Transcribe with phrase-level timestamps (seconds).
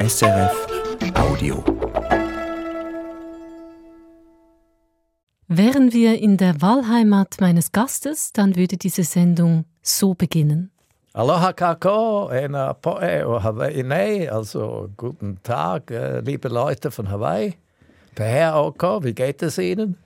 [0.00, 0.66] SRF
[1.16, 1.64] Audio.
[5.48, 10.70] Wären wir in der Wahlheimat meines Gastes, dann würde diese Sendung so beginnen.
[11.14, 17.54] Aloha kako, ena poe o Hawaii nei, also guten Tag, äh, liebe Leute von Hawaii.
[18.14, 19.96] Per Oko, wie geht es Ihnen?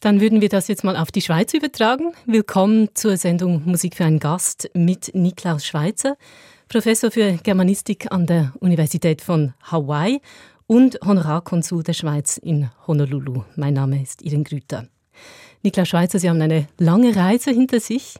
[0.00, 2.14] Dann würden wir das jetzt mal auf die Schweiz übertragen.
[2.26, 6.16] Willkommen zur Sendung Musik für einen Gast mit Niklaus Schweizer,
[6.70, 10.20] Professor für Germanistik an der Universität von Hawaii
[10.68, 13.42] und Honorarkonsul der Schweiz in Honolulu.
[13.56, 14.86] Mein Name ist Iren Grüter.
[15.64, 18.14] Niklaus Schweizer, Sie haben eine lange Reise hinter sich.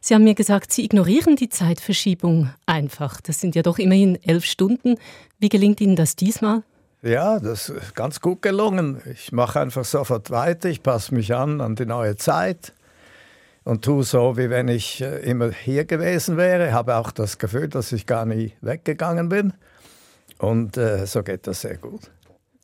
[0.00, 3.20] Sie haben mir gesagt, Sie ignorieren die Zeitverschiebung einfach.
[3.20, 4.94] Das sind ja doch immerhin elf Stunden.
[5.40, 6.62] Wie gelingt Ihnen das diesmal?
[7.02, 9.02] Ja, das ist ganz gut gelungen.
[9.12, 12.74] Ich mache einfach sofort weiter, ich passe mich an an die neue Zeit
[13.68, 16.72] und tue so, wie wenn ich äh, immer hier gewesen wäre.
[16.72, 19.52] Habe auch das Gefühl, dass ich gar nie weggegangen bin.
[20.38, 22.10] Und äh, so geht das sehr gut.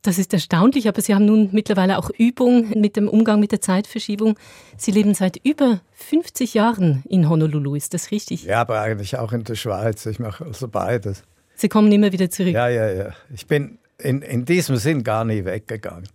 [0.01, 3.61] Das ist erstaunlich, aber Sie haben nun mittlerweile auch Übung mit dem Umgang mit der
[3.61, 4.39] Zeitverschiebung.
[4.79, 8.45] Sie leben seit über 50 Jahren in Honolulu, ist das richtig?
[8.45, 10.07] Ja, aber eigentlich auch in der Schweiz.
[10.07, 11.23] Ich mache also beides.
[11.55, 12.55] Sie kommen immer wieder zurück.
[12.55, 13.11] Ja, ja, ja.
[13.35, 16.09] Ich bin in, in diesem Sinn gar nie weggegangen.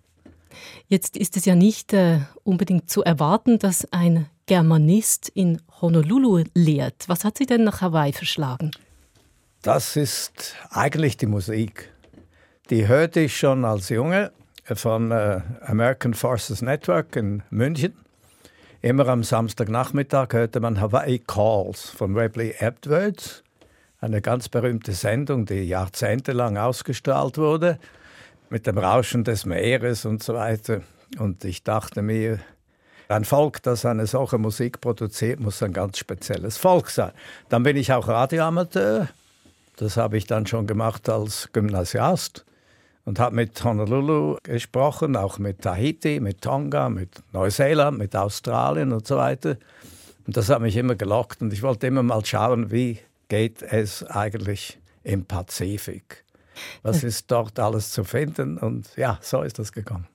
[0.87, 7.05] Jetzt ist es ja nicht äh, unbedingt zu erwarten, dass ein Germanist in Honolulu lehrt.
[7.07, 8.71] Was hat Sie denn nach Hawaii verschlagen?
[9.61, 11.91] Das ist eigentlich die Musik.
[12.69, 14.31] Die hörte ich schon als Junge
[14.63, 17.93] von äh, American Forces Network in München.
[18.81, 23.43] Immer am Samstagnachmittag hörte man Hawaii Calls von Webley Edwards
[24.01, 27.79] eine ganz berühmte Sendung, die jahrzehntelang ausgestrahlt wurde,
[28.49, 30.81] mit dem Rauschen des Meeres und so weiter.
[31.17, 32.39] Und ich dachte mir,
[33.07, 37.11] ein Volk, das eine solche Musik produziert, muss ein ganz spezielles Volk sein.
[37.49, 39.07] Dann bin ich auch Radioamateur.
[39.77, 42.45] Das habe ich dann schon gemacht als Gymnasiast
[43.05, 49.07] und habe mit Honolulu gesprochen, auch mit Tahiti, mit Tonga, mit Neuseeland, mit Australien und
[49.07, 49.57] so weiter.
[50.27, 52.99] Und das hat mich immer gelockt und ich wollte immer mal schauen, wie
[53.29, 56.23] geht es eigentlich im Pazifik?
[56.83, 58.57] Was ist dort alles zu finden?
[58.57, 60.07] Und ja, so ist das gekommen.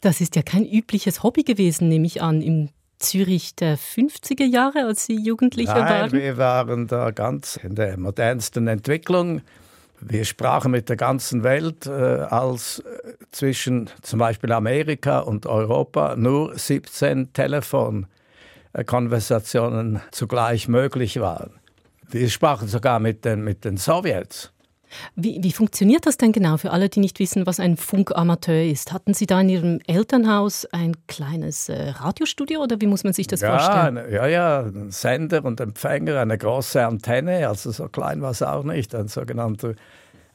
[0.00, 2.68] Das ist ja kein übliches Hobby gewesen, nehme ich an, im
[2.98, 6.12] Zürich der 50er Jahre, als Sie Jugendlicher Nein, waren?
[6.12, 9.40] wir waren da ganz in der modernsten Entwicklung.
[10.00, 16.16] Wir sprachen mit der ganzen Welt, äh, als äh, zwischen zum Beispiel Amerika und Europa
[16.16, 21.52] nur 17 Telefonkonversationen zugleich möglich waren.
[22.08, 24.52] Wir sprachen sogar mit den, mit den Sowjets.
[25.16, 28.92] Wie, wie, funktioniert das denn genau für alle, die nicht wissen, was ein Funkamateur ist?
[28.92, 33.26] Hatten Sie da in Ihrem Elternhaus ein kleines äh, Radiostudio oder wie muss man sich
[33.26, 34.00] das ja, vorstellen?
[34.10, 38.64] Ja, ja, ein Sender und Empfänger, eine große Antenne, also so klein war es auch
[38.64, 39.74] nicht, ein sogenannter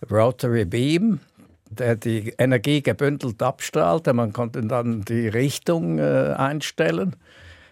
[0.10, 1.20] Rotary Beam,
[1.70, 4.14] der die Energie gebündelt abstrahlte.
[4.14, 7.16] Man konnte dann die Richtung äh, einstellen.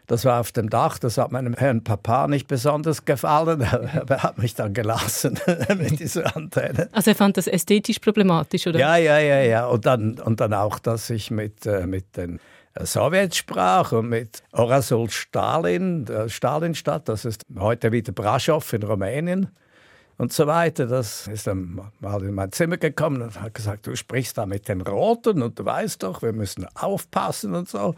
[0.07, 4.23] Das war auf dem Dach, das hat meinem Herrn Papa nicht besonders gefallen, aber er
[4.23, 5.37] hat mich dann gelassen
[5.77, 6.87] mit dieser Antenne.
[6.93, 8.79] Also er fand das ästhetisch problematisch, oder?
[8.79, 9.65] Ja, ja, ja, ja.
[9.67, 12.39] Und dann, und dann auch, dass ich mit, äh, mit den
[12.79, 19.49] Sowjets sprach und mit Orasul Stalin, der Stalinstadt, das ist heute wieder Braschow in Rumänien
[20.17, 20.85] und so weiter.
[20.87, 24.69] Das ist dann mal in mein Zimmer gekommen und hat gesagt, du sprichst da mit
[24.69, 27.93] den Roten und du weißt doch, wir müssen aufpassen und so.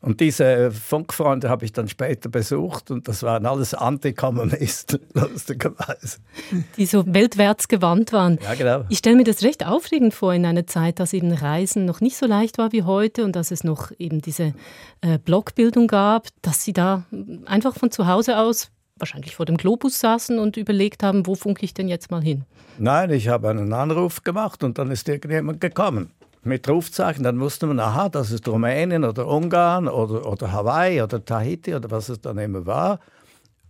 [0.00, 6.18] Und diese Funkfreunde habe ich dann später besucht und das waren alles Antikommunisten, lustigerweise.
[6.76, 8.38] Die so weltwärts gewandt waren.
[8.42, 8.84] Ja, genau.
[8.90, 12.16] Ich stelle mir das recht aufregend vor in einer Zeit, dass eben Reisen noch nicht
[12.16, 14.54] so leicht war wie heute und dass es noch eben diese
[15.00, 17.04] äh, Blockbildung gab, dass Sie da
[17.46, 18.70] einfach von zu Hause aus
[19.00, 22.44] wahrscheinlich vor dem Globus saßen und überlegt haben, wo funke ich denn jetzt mal hin?
[22.78, 27.66] Nein, ich habe einen Anruf gemacht und dann ist irgendjemand gekommen mit Rufzeichen, dann wusste
[27.66, 32.20] man, aha, das ist Rumänien oder Ungarn oder, oder Hawaii oder Tahiti oder was es
[32.20, 33.00] dann immer war.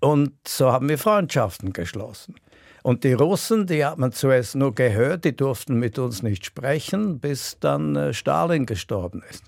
[0.00, 2.36] Und so haben wir Freundschaften geschlossen.
[2.82, 7.18] Und die Russen, die hat man zuerst nur gehört, die durften mit uns nicht sprechen,
[7.18, 9.42] bis dann äh, Stalin gestorben ist.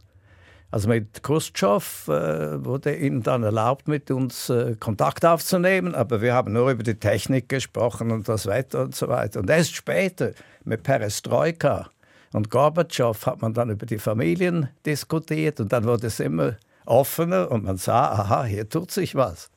[0.72, 6.34] Also mit Khrushchev äh, wurde ihnen dann erlaubt, mit uns äh, Kontakt aufzunehmen, aber wir
[6.34, 9.40] haben nur über die Technik gesprochen und das Wetter und so weiter.
[9.40, 10.32] Und erst später
[10.64, 11.90] mit Perestroika
[12.32, 16.56] und Gorbatschow hat man dann über die Familien diskutiert und dann wurde es immer
[16.86, 19.50] offener und man sah, aha, hier tut sich was.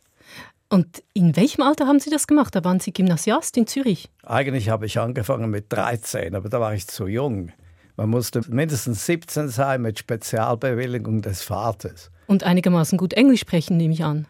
[0.70, 2.56] Und in welchem Alter haben Sie das gemacht?
[2.56, 4.10] Da waren Sie Gymnasiast in Zürich?
[4.24, 7.52] Eigentlich habe ich angefangen mit 13, aber da war ich zu jung.
[7.96, 12.10] Man musste mindestens 17 sein mit Spezialbewilligung des Vaters.
[12.26, 14.26] Und einigermaßen gut Englisch sprechen, nehme ich an.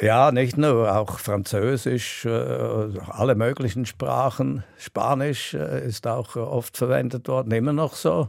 [0.00, 4.62] Ja, nicht nur, auch Französisch, äh, alle möglichen Sprachen.
[4.78, 8.28] Spanisch äh, ist auch oft verwendet worden, immer noch so.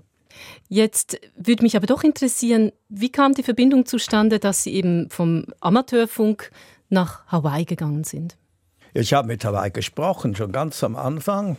[0.70, 5.46] Jetzt würde mich aber doch interessieren, wie kam die Verbindung zustande, dass Sie eben vom
[5.60, 6.52] Amateurfunk
[6.90, 8.38] nach Hawaii gegangen sind?
[8.94, 11.58] Ich habe mit Hawaii gesprochen, schon ganz am Anfang.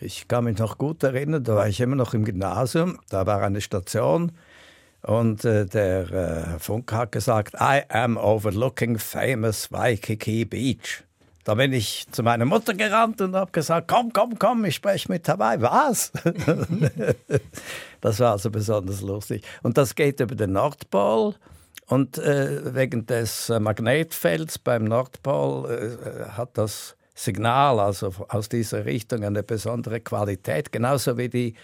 [0.00, 3.42] Ich kann mich noch gut erinnern, da war ich immer noch im Gymnasium, da war
[3.42, 4.32] eine Station
[5.06, 11.04] und äh, der äh, Funker hat gesagt, I am overlooking famous Waikiki Beach.
[11.44, 15.10] Da bin ich zu meiner Mutter gerannt und habe gesagt, komm, komm, komm, ich spreche
[15.12, 15.60] mit Hawaii.
[15.60, 16.10] Was?
[18.00, 19.44] das war also besonders lustig.
[19.62, 21.36] Und das geht über den Nordpol.
[21.86, 28.84] Und äh, wegen des äh, Magnetfelds beim Nordpol äh, hat das Signal also aus dieser
[28.84, 31.54] Richtung eine besondere Qualität, genauso wie die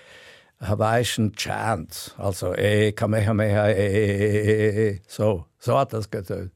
[0.62, 6.52] hawaiischen Chants, also eh, kamehameha, eh, eh, eh, so, so hat das getönt.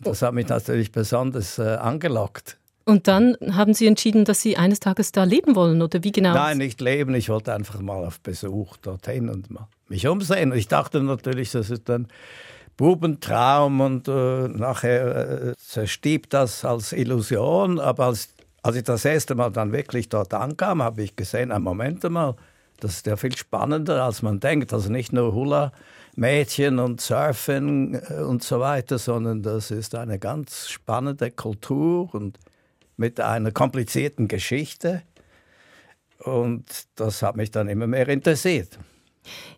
[0.00, 2.58] Das hat mich natürlich besonders äh, angelockt.
[2.84, 6.34] Und dann haben Sie entschieden, dass Sie eines Tages da leben wollen, oder wie genau?
[6.34, 7.14] Nein, nicht leben.
[7.14, 10.50] Ich wollte einfach mal auf Besuch dorthin und mal mich umsehen.
[10.50, 12.08] Und ich dachte natürlich, das ist dann
[12.76, 17.78] Bubentraum und äh, nachher äh, zerstieb das als Illusion.
[17.78, 18.30] Aber als,
[18.62, 22.34] als ich das erste Mal dann wirklich dort ankam, habe ich gesehen, ein Moment mal,
[22.82, 24.72] das ist ja viel spannender, als man denkt.
[24.72, 30.68] Also nicht nur Hula-Mädchen und Surfen äh, und so weiter, sondern das ist eine ganz
[30.68, 32.38] spannende Kultur und
[32.96, 35.02] mit einer komplizierten Geschichte.
[36.18, 36.64] Und
[36.96, 38.78] das hat mich dann immer mehr interessiert.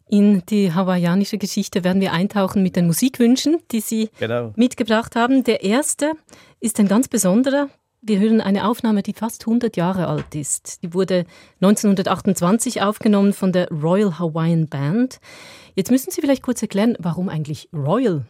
[0.06, 4.52] In die hawaiianische Geschichte werden wir eintauchen mit den Musikwünschen, die Sie genau.
[4.56, 5.44] mitgebracht haben.
[5.44, 6.12] Der erste
[6.60, 7.70] ist ein ganz besonderer.
[8.06, 10.82] Wir hören eine Aufnahme, die fast 100 Jahre alt ist.
[10.82, 11.24] Die wurde
[11.62, 15.20] 1928 aufgenommen von der Royal Hawaiian Band.
[15.74, 18.26] Jetzt müssen Sie vielleicht kurz erklären, warum eigentlich Royal?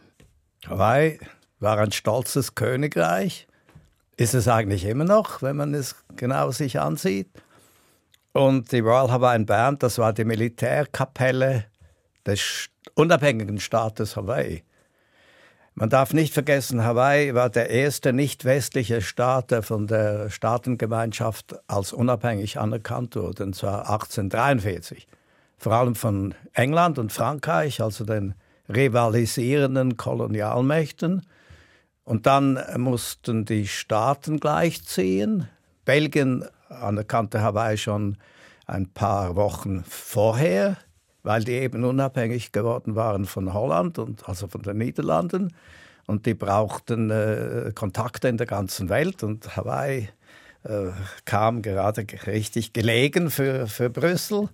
[0.65, 1.19] Hawaii
[1.59, 3.47] war ein stolzes Königreich.
[4.15, 7.27] Ist es eigentlich immer noch, wenn man es genau sich ansieht.
[8.31, 11.65] Und die Royal Hawaiian Band, das war die Militärkapelle
[12.25, 14.63] des unabhängigen Staates Hawaii.
[15.77, 21.53] Man darf nicht vergessen, Hawaii war der erste nicht westliche Staat, der von der Staatengemeinschaft
[21.67, 25.05] als unabhängig anerkannt wurde, und zwar 1843.
[25.57, 28.35] Vor allem von England und Frankreich, also den
[28.69, 31.23] rivalisierenden Kolonialmächten.
[32.05, 35.49] Und dann mussten die Staaten gleichziehen.
[35.83, 38.17] Belgien anerkannte Hawaii schon
[38.65, 40.77] ein paar Wochen vorher,
[41.25, 45.53] weil die eben unabhängig geworden waren von Holland und also von den Niederlanden.
[46.05, 50.09] Und die brauchten äh, Kontakte in der ganzen Welt und Hawaii
[50.63, 50.91] äh,
[51.25, 54.49] kam gerade richtig gelegen für, für Brüssel.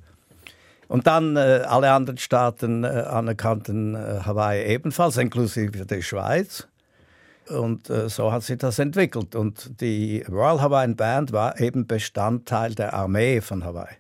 [0.88, 6.68] Und dann äh, alle anderen Staaten äh, anerkannten äh, Hawaii ebenfalls, inklusive der Schweiz.
[7.50, 9.36] Und äh, so hat sich das entwickelt.
[9.36, 13.96] Und die Royal Hawaiian Band war eben Bestandteil der Armee von Hawaii.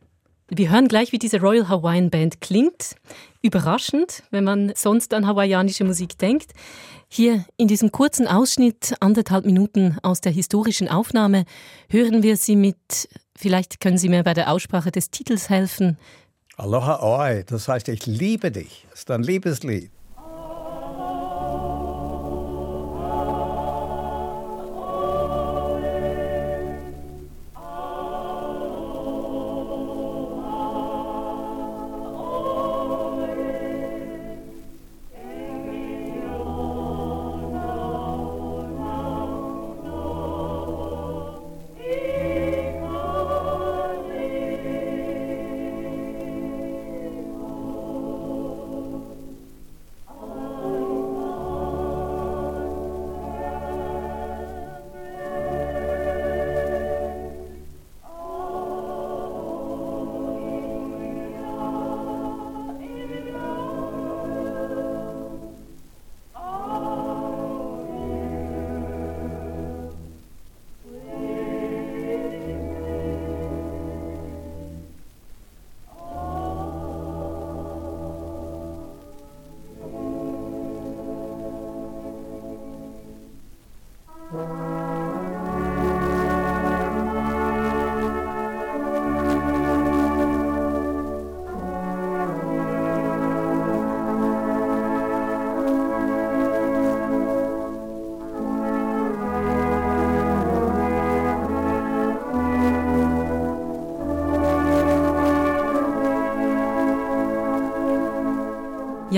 [0.53, 2.97] Wir hören gleich, wie diese Royal Hawaiian Band klingt.
[3.41, 6.51] Überraschend, wenn man sonst an hawaiianische Musik denkt.
[7.07, 11.45] Hier in diesem kurzen Ausschnitt, anderthalb Minuten aus der historischen Aufnahme,
[11.87, 15.97] hören wir sie mit, vielleicht können Sie mir bei der Aussprache des Titels helfen.
[16.57, 18.85] Aloha Oi, das heißt, ich liebe dich.
[18.89, 19.89] Das ist ein Liebeslied.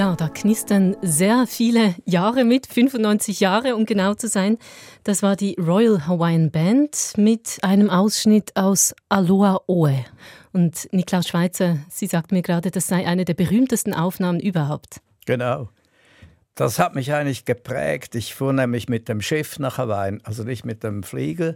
[0.03, 4.57] Ja, da knistern sehr viele Jahre mit, 95 Jahre um genau zu sein.
[5.05, 10.03] Das war die Royal Hawaiian Band mit einem Ausschnitt aus Aloha Oe.
[10.51, 14.99] Und Niklaus Schweizer, Sie sagten mir gerade, das sei eine der berühmtesten Aufnahmen überhaupt.
[15.25, 15.69] Genau.
[16.53, 18.13] Das hat mich eigentlich geprägt.
[18.15, 21.55] Ich fuhr nämlich mit dem Schiff nach Hawaii, also nicht mit dem Flieger,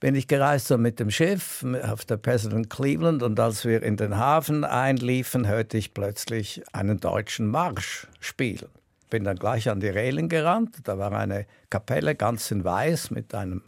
[0.00, 3.98] bin ich gereist so mit dem Schiff auf der President Cleveland und als wir in
[3.98, 8.70] den Hafen einliefen, hörte ich plötzlich einen deutschen Marsch spielen.
[9.10, 13.34] Bin dann gleich an die Reling gerannt, da war eine Kapelle ganz in weiß mit
[13.34, 13.62] einem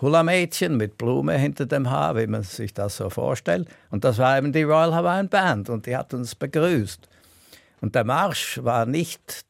[0.00, 3.68] Hula-Mädchen mit Blume hinter dem Haar, wie man sich das so vorstellt.
[3.90, 7.06] Und das war eben die Royal Hawaiian Band und die hat uns begrüßt.
[7.82, 9.44] Und der Marsch war nicht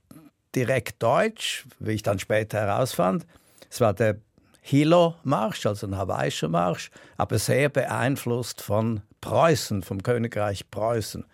[0.54, 3.26] direkt deutsch, wie ich dann später herausfand.
[3.70, 4.16] Es war der
[4.62, 11.24] Hilo-Marsch, also ein hawaiischer Marsch, aber sehr beeinflusst von Preußen, vom Königreich Preußen.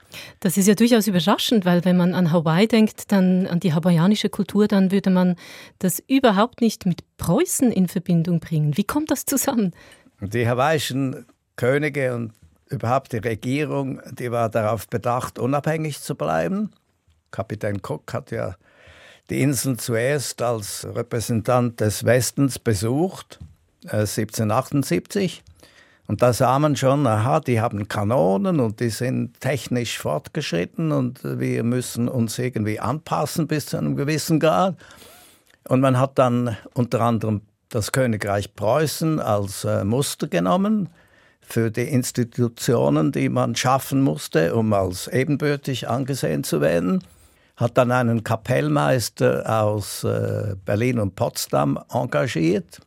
[0.41, 4.29] Das ist ja durchaus überraschend, weil wenn man an Hawaii denkt, dann an die hawaiianische
[4.29, 5.37] Kultur, dann würde man
[5.79, 8.77] das überhaupt nicht mit Preußen in Verbindung bringen.
[8.77, 9.73] Wie kommt das zusammen?
[10.21, 12.33] Die hawaiischen Könige und
[12.69, 16.73] überhaupt die Regierung, die war darauf bedacht, unabhängig zu bleiben.
[17.31, 18.57] Kapitän Cook hat ja
[19.31, 23.39] die Inseln zuerst als Repräsentant des Westens besucht,
[23.85, 25.43] äh, 1778.
[26.07, 31.21] Und da sah man schon, aha, die haben Kanonen und die sind technisch fortgeschritten und
[31.25, 34.77] wir müssen uns irgendwie anpassen bis zu einem gewissen Grad.
[35.69, 37.41] Und man hat dann unter anderem
[37.71, 40.89] das Königreich Preußen als äh, Muster genommen
[41.41, 47.03] für die Institutionen, die man schaffen musste, um als ebenbürtig angesehen zu werden
[47.57, 52.81] hat dann einen Kapellmeister aus äh, Berlin und Potsdam engagiert,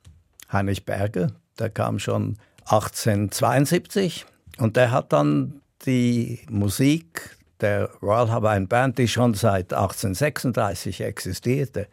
[0.52, 4.26] Heinrich Berger, der kam schon 1872
[4.60, 11.88] und der hat dann die Musik der Royal Hawaiian Band, die schon seit 1836 existierte,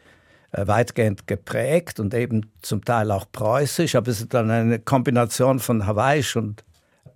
[0.53, 5.61] äh, weitgehend geprägt und eben zum Teil auch preußisch, aber es ist dann eine Kombination
[5.61, 6.63] von hawaiisch und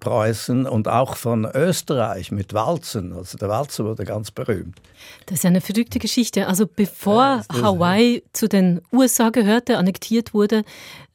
[0.01, 3.13] Preußen und auch von Österreich mit Walzen.
[3.13, 4.81] Also der Walzer wurde ganz berühmt.
[5.27, 6.49] Das ist eine verrückte Geschichte.
[6.49, 10.65] Also bevor ja, Hawaii zu den USA gehörte, annektiert wurde,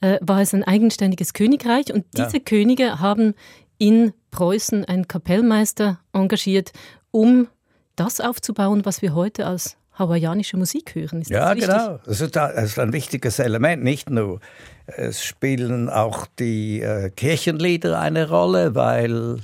[0.02, 2.44] äh, war es ein eigenständiges Königreich und diese ja.
[2.44, 3.34] Könige haben
[3.78, 6.72] in Preußen einen Kapellmeister engagiert,
[7.12, 7.48] um
[7.96, 11.22] das aufzubauen, was wir heute als hawaiianische Musik hören.
[11.22, 12.00] Ist ja, genau.
[12.06, 14.40] Ist, das ist ein wichtiges Element, nicht nur
[14.88, 19.38] es spielen auch die äh, Kirchenlieder eine Rolle, weil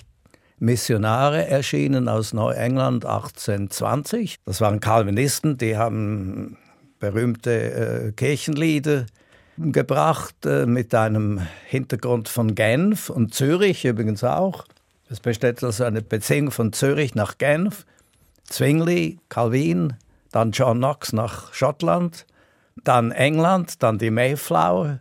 [0.59, 4.35] Missionare erschienen aus Neuengland 1820.
[4.45, 6.57] Das waren Calvinisten, die haben
[6.99, 9.07] berühmte äh, Kirchenlieder
[9.57, 14.65] gebracht äh, mit einem Hintergrund von Genf und Zürich übrigens auch.
[15.09, 17.85] Es besteht also eine Beziehung von Zürich nach Genf,
[18.45, 19.95] Zwingli, Calvin,
[20.31, 22.25] dann John Knox nach Schottland,
[22.83, 24.99] dann England, dann die Mayflower,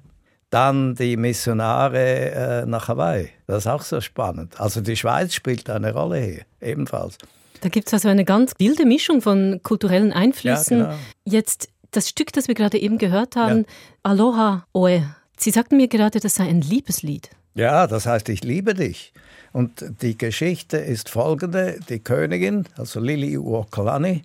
[0.50, 2.30] dann die Missionare
[2.62, 3.30] äh, nach Hawaii.
[3.46, 4.60] Das ist auch so spannend.
[4.60, 7.18] Also die Schweiz spielt eine Rolle hier, ebenfalls.
[7.60, 10.78] Da gibt es also eine ganz wilde Mischung von kulturellen Einflüssen.
[10.78, 10.98] Ja, genau.
[11.24, 13.64] Jetzt das Stück, das wir gerade eben gehört haben, ja.
[14.02, 15.14] Aloha Oe.
[15.36, 17.30] Sie sagten mir gerade, das sei ein Liebeslied.
[17.54, 19.12] Ja, das heißt, ich liebe dich.
[19.52, 24.22] Und die Geschichte ist folgende: Die Königin, also Lili Uokalani,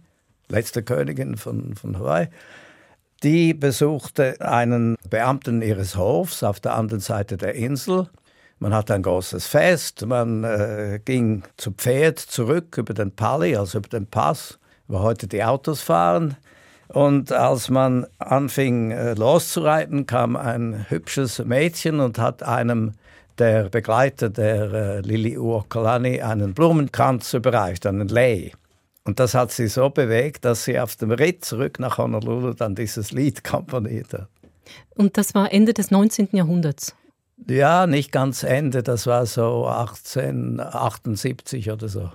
[0.49, 2.27] letzte Königin von, von Hawaii,
[3.23, 8.09] die besuchte einen Beamten ihres Hofs auf der anderen Seite der Insel.
[8.59, 13.79] Man hatte ein großes Fest, man äh, ging zu Pferd zurück über den Pali, also
[13.79, 16.37] über den Pass, wo heute die Autos fahren.
[16.87, 22.93] Und als man anfing äh, loszureiten, kam ein hübsches Mädchen und hat einem
[23.37, 28.51] der Begleiter der äh, Lili Uokalani einen Blumenkranz überreicht, einen Lei.
[29.05, 32.73] Und das hat sie so bewegt, dass sie auf dem Ritt zurück nach Honolulu dann
[32.73, 34.29] dieses Lied komponiert hat.
[34.95, 36.29] Und das war Ende des 19.
[36.31, 36.95] Jahrhunderts?
[37.47, 42.09] Ja, nicht ganz Ende, das war so 1878 oder so.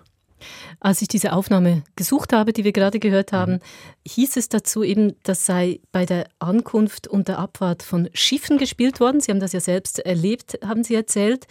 [0.80, 3.61] Als ich diese Aufnahme gesucht habe, die wir gerade gehört haben, mhm.
[4.09, 9.00] hieß es dazu eben, das sei bei der Ankunft und der Abfahrt von Schiffen gespielt
[9.00, 9.20] worden.
[9.20, 11.47] Sie haben das ja selbst erlebt, haben Sie erzählt.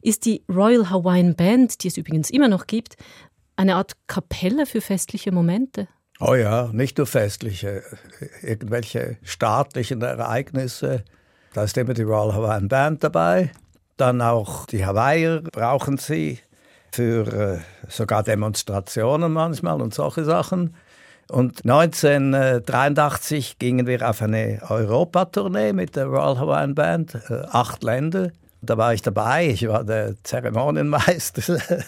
[0.00, 2.96] Ist die Royal Hawaiian Band, die es übrigens immer noch gibt,
[3.62, 5.88] eine Art Kapelle für festliche Momente.
[6.20, 7.82] Oh ja, nicht nur festliche,
[8.42, 11.04] irgendwelche staatlichen Ereignisse.
[11.54, 13.50] Da ist immer die Royal Hawaiian Band dabei.
[13.96, 16.40] Dann auch die Hawaiier brauchen sie
[16.92, 20.74] für äh, sogar Demonstrationen manchmal und solche Sachen.
[21.30, 28.32] Und 1983 gingen wir auf eine Europatournee mit der Royal Hawaiian Band, äh, acht Länder.
[28.64, 31.58] Da war ich dabei, ich war der Zeremonienmeister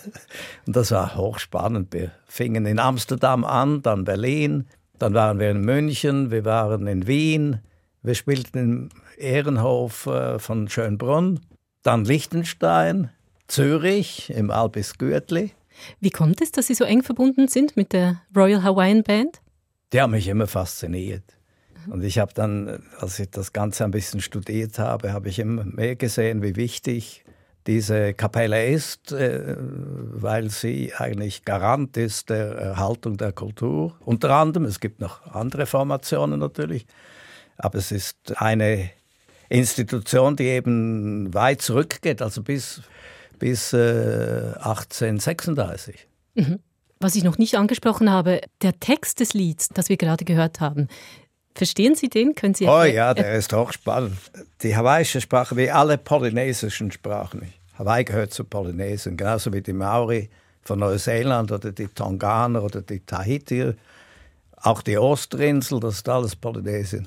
[0.67, 1.93] und das war hochspannend.
[1.93, 4.67] Wir fingen in Amsterdam an, dann Berlin,
[4.99, 7.61] dann waren wir in München, wir waren in Wien,
[8.03, 11.41] wir spielten im Ehrenhof äh, von Schönbrunn,
[11.85, 13.11] dann Liechtenstein,
[13.47, 15.53] Zürich im Albis Gürtli.
[16.01, 19.41] Wie kommt es, dass Sie so eng verbunden sind mit der Royal Hawaiian Band?
[19.93, 21.23] Die haben mich immer fasziniert.
[21.89, 25.65] Und ich habe dann, als ich das Ganze ein bisschen studiert habe, habe ich immer
[25.65, 27.25] mehr gesehen, wie wichtig
[27.67, 33.97] diese Kapelle ist, äh, weil sie eigentlich Garant ist der Erhaltung der Kultur.
[34.01, 36.87] Unter anderem, es gibt noch andere Formationen natürlich,
[37.57, 38.91] aber es ist eine
[39.49, 42.83] Institution, die eben weit zurückgeht, also bis,
[43.39, 46.07] bis äh, 1836.
[46.35, 46.61] Mhm.
[47.01, 50.89] Was ich noch nicht angesprochen habe, der Text des Lieds, das wir gerade gehört haben,
[51.55, 52.35] Verstehen Sie den?
[52.35, 54.17] Können Sie oh ja, der ist hochspannend.
[54.63, 57.53] Die hawaiische Sprache, wie alle polynesischen Sprachen.
[57.79, 60.29] Hawaii gehört zu Polynesien, genauso wie die Maori
[60.63, 63.77] von Neuseeland oder die Tonganer oder die Tahitier.
[64.57, 67.07] Auch die Ostrinsel, das ist alles Polynesien.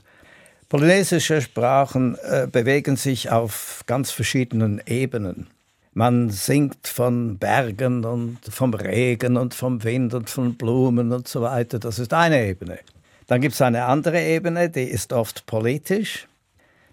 [0.69, 5.47] Polynesische Sprachen äh, bewegen sich auf ganz verschiedenen Ebenen.
[5.93, 11.41] Man singt von Bergen und vom Regen und vom Wind und von Blumen und so
[11.41, 11.79] weiter.
[11.79, 12.79] Das ist eine Ebene.
[13.27, 16.27] Dann gibt es eine andere Ebene, die ist oft politisch.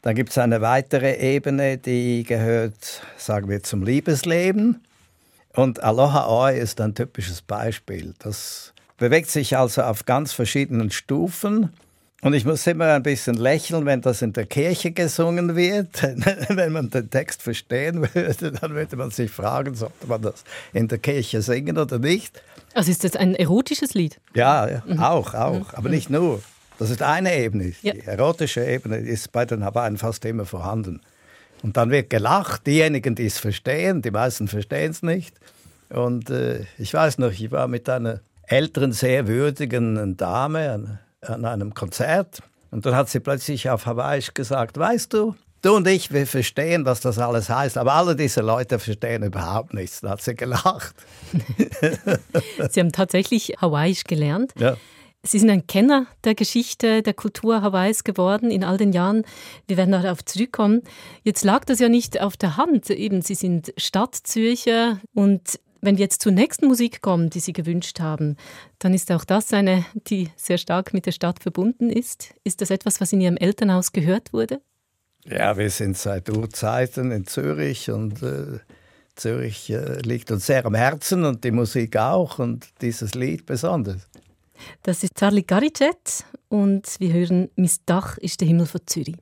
[0.03, 4.83] Dann gibt es eine weitere Ebene, die gehört, sagen wir, zum Liebesleben.
[5.55, 8.15] Und Aloha Oi ist ein typisches Beispiel.
[8.19, 11.71] Das bewegt sich also auf ganz verschiedenen Stufen.
[12.21, 16.03] Und ich muss immer ein bisschen lächeln, wenn das in der Kirche gesungen wird.
[16.49, 20.89] wenn man den Text verstehen würde, dann würde man sich fragen, sollte man das in
[20.89, 22.43] der Kirche singen oder nicht.
[22.75, 24.21] Also ist das ein erotisches Lied?
[24.35, 24.99] Ja, mhm.
[24.99, 25.59] auch, auch.
[25.61, 25.67] Mhm.
[25.73, 26.43] Aber nicht nur.
[26.79, 27.73] Das ist eine Ebene.
[27.83, 27.93] Ja.
[27.93, 31.01] Die erotische Ebene ist bei den Hawaiian fast immer vorhanden.
[31.63, 32.67] Und dann wird gelacht.
[32.67, 35.37] Diejenigen, die es verstehen, die meisten verstehen es nicht.
[35.89, 41.45] Und äh, ich weiß noch, ich war mit einer älteren, sehr würdigen Dame an, an
[41.45, 42.43] einem Konzert.
[42.71, 46.85] Und dann hat sie plötzlich auf Hawaiisch gesagt, weißt du, Du und ich, wir verstehen,
[46.85, 50.03] was das alles heißt, aber alle diese Leute verstehen überhaupt nichts.
[50.03, 50.95] Da hat sie gelacht.
[52.71, 54.53] sie haben tatsächlich Hawaiisch gelernt.
[54.59, 54.77] Ja.
[55.23, 59.25] Sie sind ein Kenner der Geschichte, der Kultur Hawaiis geworden in all den Jahren.
[59.67, 60.83] Wir werden darauf zurückkommen.
[61.23, 62.91] Jetzt lag das ja nicht auf der Hand.
[62.91, 68.01] Eben, Sie sind Stadtzürcher und wenn wir jetzt zur nächsten Musik kommen, die Sie gewünscht
[68.01, 68.37] haben,
[68.81, 72.35] dann ist auch das eine, die sehr stark mit der Stadt verbunden ist.
[72.45, 74.61] Ist das etwas, was in Ihrem Elternhaus gehört wurde?
[75.27, 78.59] Ja, wir sind seit Urzeiten in Zürich und äh,
[79.17, 84.07] Zürich äh, liegt uns sehr am Herzen und die Musik auch und dieses Lied besonders.
[84.83, 89.17] Das ist Charlie Garicet und wir hören «Mis Dach ist der Himmel von Zürich».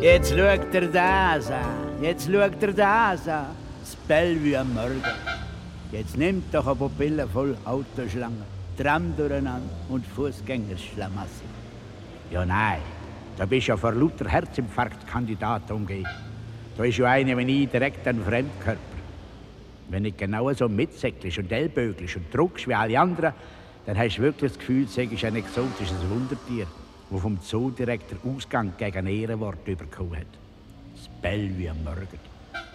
[0.00, 1.87] Jetzt schaut er das an.
[2.00, 3.46] Jetzt schaut er das an,
[3.80, 5.02] das Bellevue am Morgen.
[5.90, 8.44] Jetzt nimmt doch eine Pupille voll Autoschlangen,
[8.76, 11.42] Tram durcheinander und Fußgängerschlamasse.
[12.30, 12.78] Ja, nein,
[13.36, 16.06] da bist du ja vor lauter Herzinfarktkandidat umgeben.
[16.76, 18.78] Da ist ja eine wie ich direkt ein Fremdkörper.
[19.88, 23.32] Wenn du genau so mitsäcklisch und ellböglisch und druckst wie alle anderen,
[23.86, 26.68] dann hast du wirklich das Gefühl, du ein exotisches Wundertier,
[27.10, 30.47] das vom Zoodirektor Ausgang gegen Ehrenwort bekommen hat.
[31.20, 32.18] Bellevue am Morgen.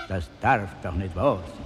[0.07, 1.65] Das darf doch nicht wahr sein.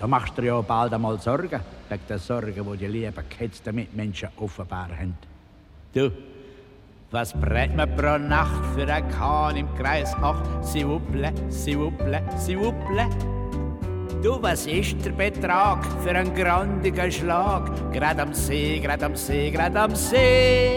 [0.00, 3.74] Da machst du dir ja bald einmal Sorgen, wegen der Sorgen, die die lieben gehetzten
[3.74, 5.16] Mitmenschen offenbar haben.
[5.92, 6.10] Du,
[7.10, 10.64] was brät man pro Nacht für ein Kahn im Kreis 8?
[10.64, 13.39] Sie wupple, sie wupple, sie wupple.
[14.22, 17.70] Du, was ist der Betrag für einen grandigen Schlag?
[17.90, 20.76] Grad am See, grad am See, grad am See.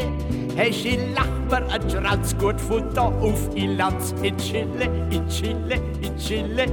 [0.56, 6.68] Hast in Lachber ein Schranz gut Futter auf Ilanz in Chile, in Chile, in Chile.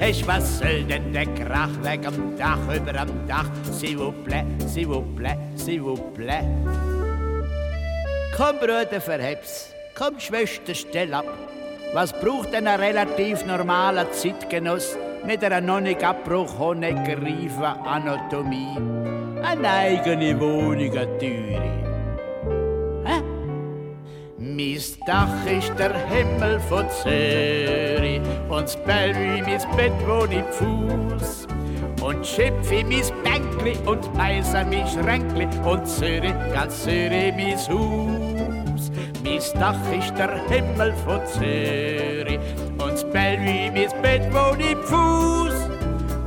[0.00, 3.50] Hast was soll denn der Krach weg am Dach, über am Dach?
[3.70, 6.44] S'il vous plaît, s'il vous plaît, s'il vous plaît.
[8.34, 9.74] Komm, Bruder, verheb's.
[9.94, 11.26] Komm, Schwester, stell ab.
[11.92, 14.96] Was braucht denn ein relativ normaler Zeitgenoss?
[15.26, 16.96] Mit einer noch nicht abgebrochenen
[17.84, 18.76] Anatomie.
[19.42, 21.80] Eine eigene Wohnung, eine Türe.
[24.38, 31.46] Mein Dach ist der Himmel von Zürich und das Bellevue mein Bett, wo ich Fuß.
[32.02, 38.90] Und Schipfi mein Bänkli und Meiser mein Schränkli und Zürich, ganz Zürich mein Haus.
[39.24, 42.40] Mein Dach ist der Himmel von Zürich
[43.10, 45.68] das Bellevue mein Bett, wo ich Fuß.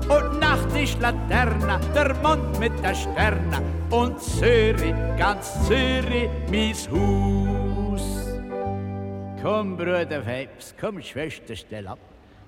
[0.10, 8.28] und Nacht ist Laterne, der Mond mit der Sterne und Zürich, ganz Zürich, mies Haus.
[9.41, 12.00] Komm, Bruder Phelps, komm, Schwester, stell ab.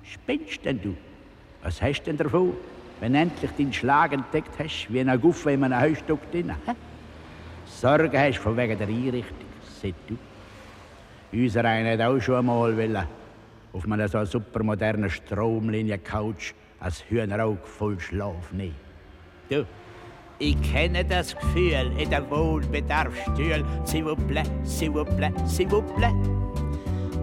[0.04, 0.96] Spinnst denn du?
[1.64, 2.54] Was hast denn davon,
[3.00, 6.52] wenn endlich deinen Schlag entdeckt hast, wie ein Guffe in einem Heustück drin?
[6.66, 6.74] Hä?
[7.66, 9.50] Sorge hast von wegen der Einrichtung,
[9.82, 10.18] seit du.
[11.34, 13.06] Unser einer hat auch schon einmal wollen,
[13.76, 18.76] auf einer so supermodernen Stromlinie-Couch als Hühnerauge voll Schlaf nehmen.
[19.50, 19.66] Du,
[20.40, 23.64] ich kenne das Gefühl in der Wohlbedarfsstühl.
[23.84, 26.14] S'il vous plaît, s'il vous plaît, s'il vous plaît.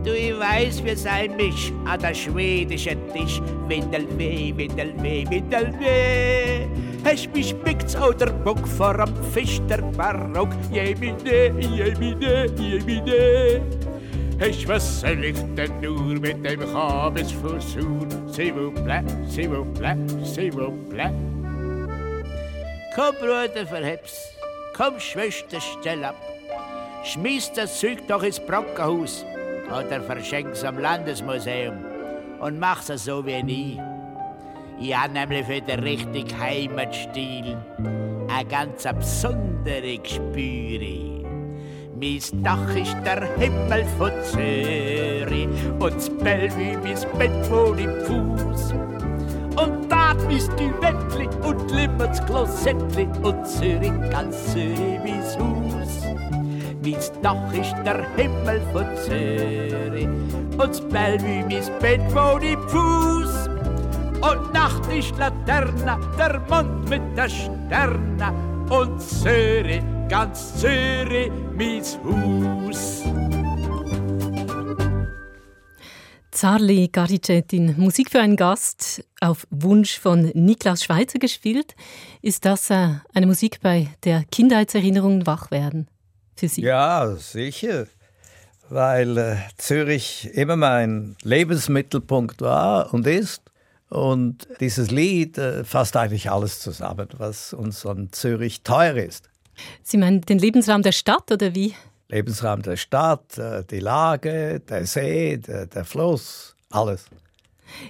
[0.05, 3.41] Du, ich weiß, wie sein mich an der schwedischen Tisch.
[3.69, 6.67] Windelweh, Windelweh, Windelweh.
[7.05, 10.51] Hast mich spickt's oder Bock vor am Fisch der Barock.
[10.73, 13.61] Jemine, jemine, jemine.
[14.43, 18.29] Hast was soll ich denn nur mit dem Kabels versuchen?
[18.29, 21.13] S'il vous plaît, s'il vous plaît, s'il vous plaît.
[22.97, 24.35] Komm, Bruder, verheb's.
[24.77, 26.17] Komm, Schwester, stell ab.
[27.05, 29.25] Schmiss das Zeug doch ins Brockenhaus
[29.69, 31.77] oder verschenk's am Landesmuseum
[32.41, 33.81] und mach's so wie nie.
[34.81, 37.57] Ich hab nämlich für den richtigen Heimatstil
[38.29, 41.12] eine ganz besondere Gespüre.
[42.03, 45.47] Mein Dach ist der Himmel von Zürich
[45.79, 48.73] und das Bellevue mein Bett wohnt im Fuß.
[49.55, 56.03] Und da die Wettli und Limmerts Klosettli und Zürich, ganz Zürich mein Haus.
[56.83, 63.49] Mein Dach ist der Himmel von Zürich und das Bellevue mein Bett wohnt im Fuß.
[64.23, 68.35] Und Nacht ist Laterne, der Mond mit der Sterne
[68.71, 73.03] und Zürich, ganz Zürich, mein Haus.
[76.31, 81.77] Zarli Garicetin, Musik für einen Gast, auf Wunsch von Niklas Schweizer gespielt.
[82.23, 85.89] Ist das äh, eine Musik, bei der Kindheitserinnerungen wach werden
[86.35, 86.63] für Sie?
[86.63, 87.87] Ja, sicher.
[88.71, 93.43] Weil äh, Zürich immer mein Lebensmittelpunkt war und ist.
[93.91, 99.29] Und dieses Lied äh, fasst eigentlich alles zusammen, was uns an Zürich teuer ist.
[99.83, 101.75] Sie meinen den Lebensraum der Stadt oder wie?
[102.09, 107.07] Lebensraum der Stadt, äh, die Lage, der See, der, der Fluss, alles.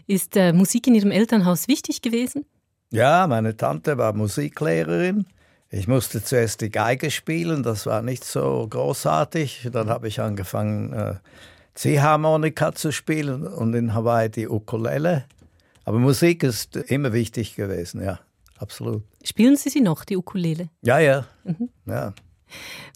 [0.06, 2.44] Ist äh, Musik in Ihrem Elternhaus wichtig gewesen?
[2.90, 5.26] Ja, meine Tante war Musiklehrerin.
[5.70, 9.70] Ich musste zuerst die Geige spielen, das war nicht so großartig.
[9.72, 11.14] Dann habe ich angefangen, äh,
[11.74, 15.24] Ziehharmonika zu spielen und in Hawaii die Ukulele.
[15.84, 18.20] Aber Musik ist immer wichtig gewesen, ja,
[18.62, 19.02] absolut.
[19.22, 20.70] Spielen Sie sie noch, die Ukulele?
[20.82, 21.26] Ja, ja.
[21.86, 22.14] ja.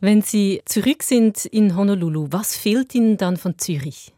[0.00, 4.14] Wenn Sie zurück sind in Honolulu, was fehlt Ihnen dann von Zürich?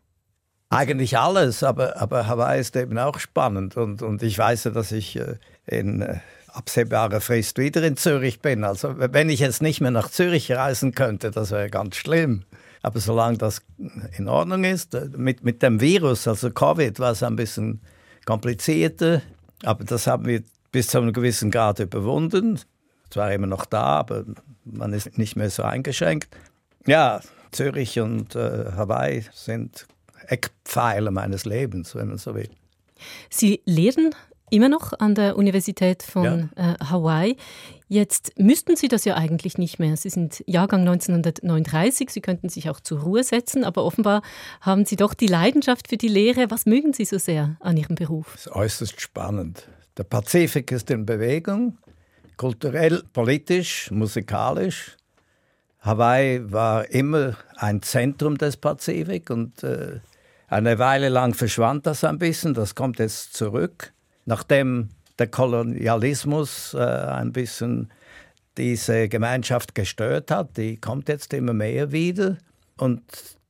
[0.70, 3.76] Eigentlich alles, aber, aber Hawaii ist eben auch spannend.
[3.76, 8.40] Und, und ich weiß ja, dass ich äh, in äh, absehbarer Frist wieder in Zürich
[8.40, 8.64] bin.
[8.64, 12.44] Also wenn ich jetzt nicht mehr nach Zürich reisen könnte, das wäre ganz schlimm.
[12.82, 13.62] Aber solange das
[14.16, 17.80] in Ordnung ist, äh, mit, mit dem Virus, also Covid, war es ein bisschen
[18.26, 19.22] komplizierter.
[19.64, 22.61] Aber das haben wir bis zu einem gewissen Grad überwunden.
[23.11, 24.24] Zwar immer noch da, aber
[24.64, 26.28] man ist nicht mehr so eingeschränkt.
[26.87, 27.20] Ja,
[27.52, 29.87] Zürich und äh, Hawaii sind
[30.26, 32.50] Eckpfeiler meines Lebens, wenn man so will.
[33.31, 34.14] Sie lehren
[34.50, 36.72] immer noch an der Universität von ja.
[36.72, 37.37] äh, Hawaii.
[37.88, 39.96] Jetzt müssten Sie das ja eigentlich nicht mehr.
[39.96, 44.22] Sie sind Jahrgang 1939, Sie könnten sich auch zur Ruhe setzen, aber offenbar
[44.61, 46.50] haben Sie doch die Leidenschaft für die Lehre.
[46.50, 48.33] Was mögen Sie so sehr an Ihrem Beruf?
[48.33, 49.68] Das ist äußerst spannend.
[49.98, 51.76] Der Pazifik ist in Bewegung,
[52.37, 54.96] kulturell, politisch, musikalisch.
[55.80, 59.98] Hawaii war immer ein Zentrum des Pazifik und äh,
[60.46, 62.54] eine Weile lang verschwand das ein bisschen.
[62.54, 63.92] Das kommt jetzt zurück,
[64.24, 67.90] nachdem der Kolonialismus äh, ein bisschen
[68.56, 70.56] diese Gemeinschaft gestört hat.
[70.56, 72.38] Die kommt jetzt immer mehr wieder
[72.76, 73.02] und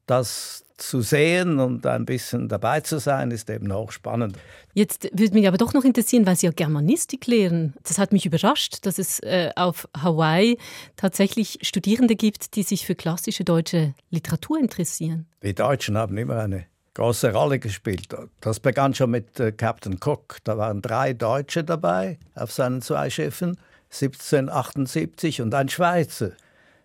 [0.06, 4.36] das zu sehen und ein bisschen dabei zu sein, ist eben auch spannend.
[4.74, 7.74] Jetzt würde mich aber doch noch interessieren, weil Sie ja Germanistik lehren.
[7.82, 10.56] Das hat mich überrascht, dass es äh, auf Hawaii
[10.96, 15.26] tatsächlich Studierende gibt, die sich für klassische deutsche Literatur interessieren.
[15.42, 18.08] Die Deutschen haben immer eine große Rolle gespielt.
[18.40, 20.38] Das begann schon mit äh, Captain Cook.
[20.44, 23.56] Da waren drei Deutsche dabei auf seinen zwei Schiffen,
[23.90, 26.32] 1778 und ein Schweizer,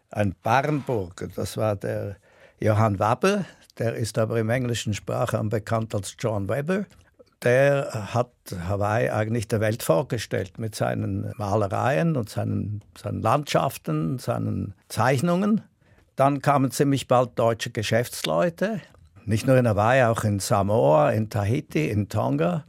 [0.10, 1.27] ein Barnburger.
[1.36, 2.17] Das war der
[2.60, 3.45] Johann Wabber,
[3.78, 6.86] der ist aber im englischen Sprachraum bekannt als John Webber.
[7.42, 8.32] Der hat
[8.68, 15.62] Hawaii eigentlich der Welt vorgestellt mit seinen Malereien und seinen, seinen Landschaften, seinen Zeichnungen.
[16.16, 18.80] Dann kamen ziemlich bald deutsche Geschäftsleute,
[19.26, 22.66] nicht nur in Hawaii, auch in Samoa, in Tahiti, in Tonga.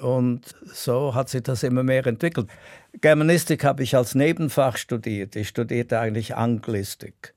[0.00, 2.48] Und so hat sich das immer mehr entwickelt.
[3.00, 5.34] Germanistik habe ich als Nebenfach studiert.
[5.34, 7.34] Ich studierte eigentlich Anglistik.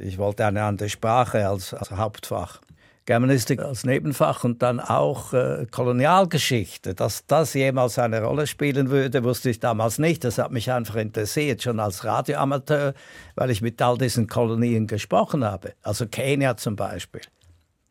[0.00, 2.60] Ich wollte eine andere Sprache als, als Hauptfach.
[3.06, 6.94] Germanistik als Nebenfach und dann auch äh, Kolonialgeschichte.
[6.94, 10.22] Dass das jemals eine Rolle spielen würde, wusste ich damals nicht.
[10.22, 12.94] Das hat mich einfach interessiert, schon als Radioamateur,
[13.34, 15.72] weil ich mit all diesen Kolonien gesprochen habe.
[15.82, 17.22] Also Kenia zum Beispiel.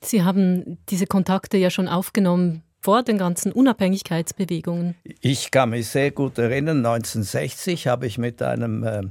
[0.01, 4.95] Sie haben diese Kontakte ja schon aufgenommen vor den ganzen Unabhängigkeitsbewegungen.
[5.19, 9.01] Ich kann mich sehr gut erinnern, 1960 habe ich mit einem äh,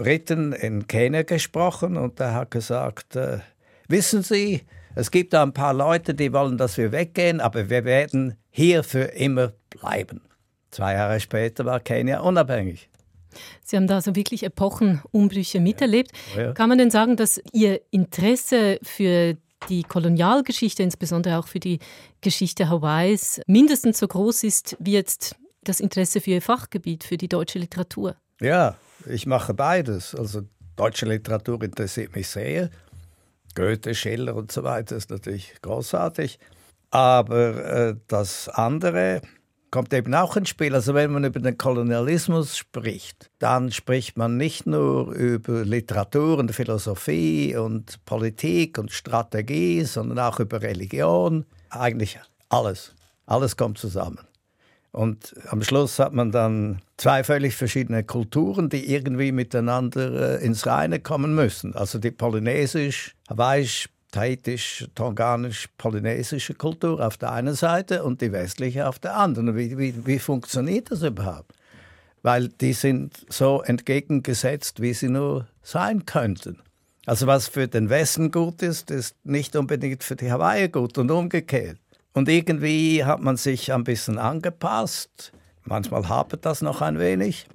[0.00, 3.40] Briten in Kenia gesprochen und der hat gesagt, äh,
[3.86, 4.62] wissen Sie,
[4.94, 8.82] es gibt da ein paar Leute, die wollen, dass wir weggehen, aber wir werden hier
[8.82, 10.22] für immer bleiben.
[10.70, 12.88] Zwei Jahre später war Kenia unabhängig.
[13.62, 16.12] Sie haben da also wirklich Epochenumbrüche miterlebt.
[16.34, 16.42] Ja.
[16.44, 16.52] Ja.
[16.52, 19.36] Kann man denn sagen, dass Ihr Interesse für
[19.68, 21.78] die Kolonialgeschichte, insbesondere auch für die
[22.22, 27.28] Geschichte Hawaiis, mindestens so groß ist wie jetzt das Interesse für Ihr Fachgebiet, für die
[27.28, 28.16] deutsche Literatur.
[28.40, 30.14] Ja, ich mache beides.
[30.14, 30.42] Also
[30.76, 32.70] deutsche Literatur interessiert mich sehr.
[33.54, 36.38] Goethe, Schiller und so weiter ist natürlich großartig.
[36.90, 39.22] Aber äh, das andere,
[39.70, 40.74] kommt eben auch ins Spiel.
[40.74, 46.52] Also wenn man über den Kolonialismus spricht, dann spricht man nicht nur über Literatur und
[46.52, 51.46] Philosophie und Politik und Strategie, sondern auch über Religion.
[51.70, 52.94] Eigentlich alles.
[53.26, 54.18] Alles kommt zusammen.
[54.92, 60.66] Und am Schluss hat man dann zwei völlig verschiedene Kulturen, die irgendwie miteinander äh, ins
[60.66, 61.76] Reine kommen müssen.
[61.76, 69.16] Also die polynesisch, hawaiisch, thaitisch-tonganisch-polynesische Kultur auf der einen Seite und die westliche auf der
[69.16, 69.56] anderen.
[69.56, 71.54] Wie, wie, wie funktioniert das überhaupt?
[72.22, 76.58] Weil die sind so entgegengesetzt, wie sie nur sein könnten.
[77.06, 81.10] Also was für den Westen gut ist, ist nicht unbedingt für die Hawaii gut und
[81.10, 81.78] umgekehrt.
[82.12, 85.32] Und irgendwie hat man sich ein bisschen angepasst.
[85.64, 87.46] Manchmal hapert das noch ein wenig.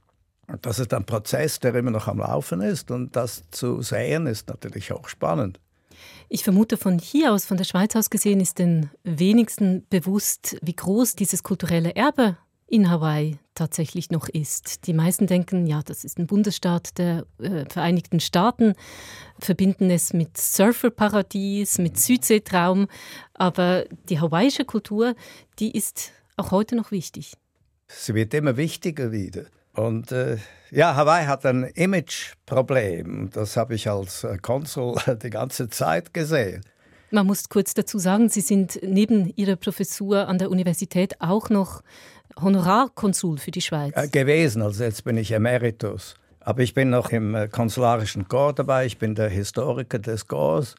[0.62, 2.92] Das ist ein Prozess, der immer noch am Laufen ist.
[2.92, 5.60] Und das zu sehen, ist natürlich auch spannend.
[6.30, 10.76] Ich vermute, von hier aus, von der Schweiz aus gesehen, ist den wenigsten bewusst, wie
[10.76, 12.38] groß dieses kulturelle Erbe
[12.76, 14.86] in Hawaii tatsächlich noch ist.
[14.86, 18.74] Die meisten denken, ja, das ist ein Bundesstaat der äh, Vereinigten Staaten,
[19.40, 22.88] verbinden es mit Surferparadies, mit Südseetraum,
[23.34, 25.16] aber die hawaiische Kultur,
[25.58, 27.36] die ist auch heute noch wichtig.
[27.88, 29.46] Sie wird immer wichtiger wieder.
[29.74, 30.38] Und äh,
[30.70, 33.30] ja, Hawaii hat ein Imageproblem.
[33.32, 36.62] Das habe ich als äh, Konsul die ganze Zeit gesehen.
[37.12, 41.82] Man muss kurz dazu sagen, Sie sind neben Ihrer Professur an der Universität auch noch
[42.42, 43.94] Honorarkonsul für die Schweiz.
[43.96, 46.16] Äh, gewesen, also jetzt bin ich Emeritus.
[46.40, 50.76] Aber ich bin noch im äh, konsularischen Korps dabei, ich bin der Historiker des Korps,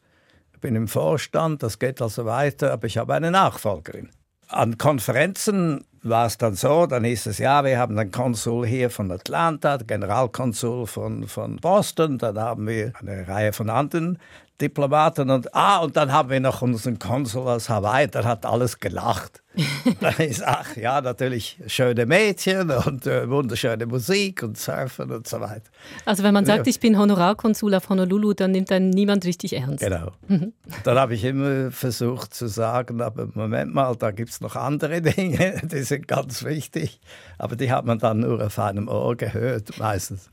[0.61, 4.09] bin im Vorstand, das geht also weiter, aber ich habe eine Nachfolgerin.
[4.47, 8.89] An Konferenzen war es dann so, dann hieß es, ja, wir haben einen Konsul hier
[8.89, 14.19] von Atlanta, Generalkonsul von, von Boston, dann haben wir eine Reihe von anderen
[14.59, 18.79] Diplomaten und, ah, und dann haben wir noch unseren Konsul aus Hawaii, der hat alles
[18.79, 19.43] gelacht.
[20.01, 25.39] dann ist, ach ja, natürlich schöne Mädchen und äh, wunderschöne Musik und Surfen und so
[25.39, 25.69] weiter.
[26.05, 26.69] Also wenn man sagt, ja.
[26.69, 29.83] ich bin Honorarkonsul auf Honolulu, dann nimmt einen niemand richtig ernst.
[29.83, 30.11] Genau.
[30.27, 30.53] Mhm.
[30.83, 35.01] dann habe ich immer versucht zu sagen, aber Moment mal, da gibt es noch andere
[35.03, 36.99] Dinge, die sind ganz wichtig.
[37.37, 40.29] Aber die hat man dann nur auf einem Ohr gehört, meistens.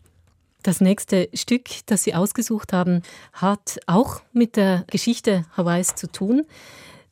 [0.64, 3.02] Das nächste Stück, das Sie ausgesucht haben,
[3.34, 6.46] hat auch mit der Geschichte Hawaiis zu tun.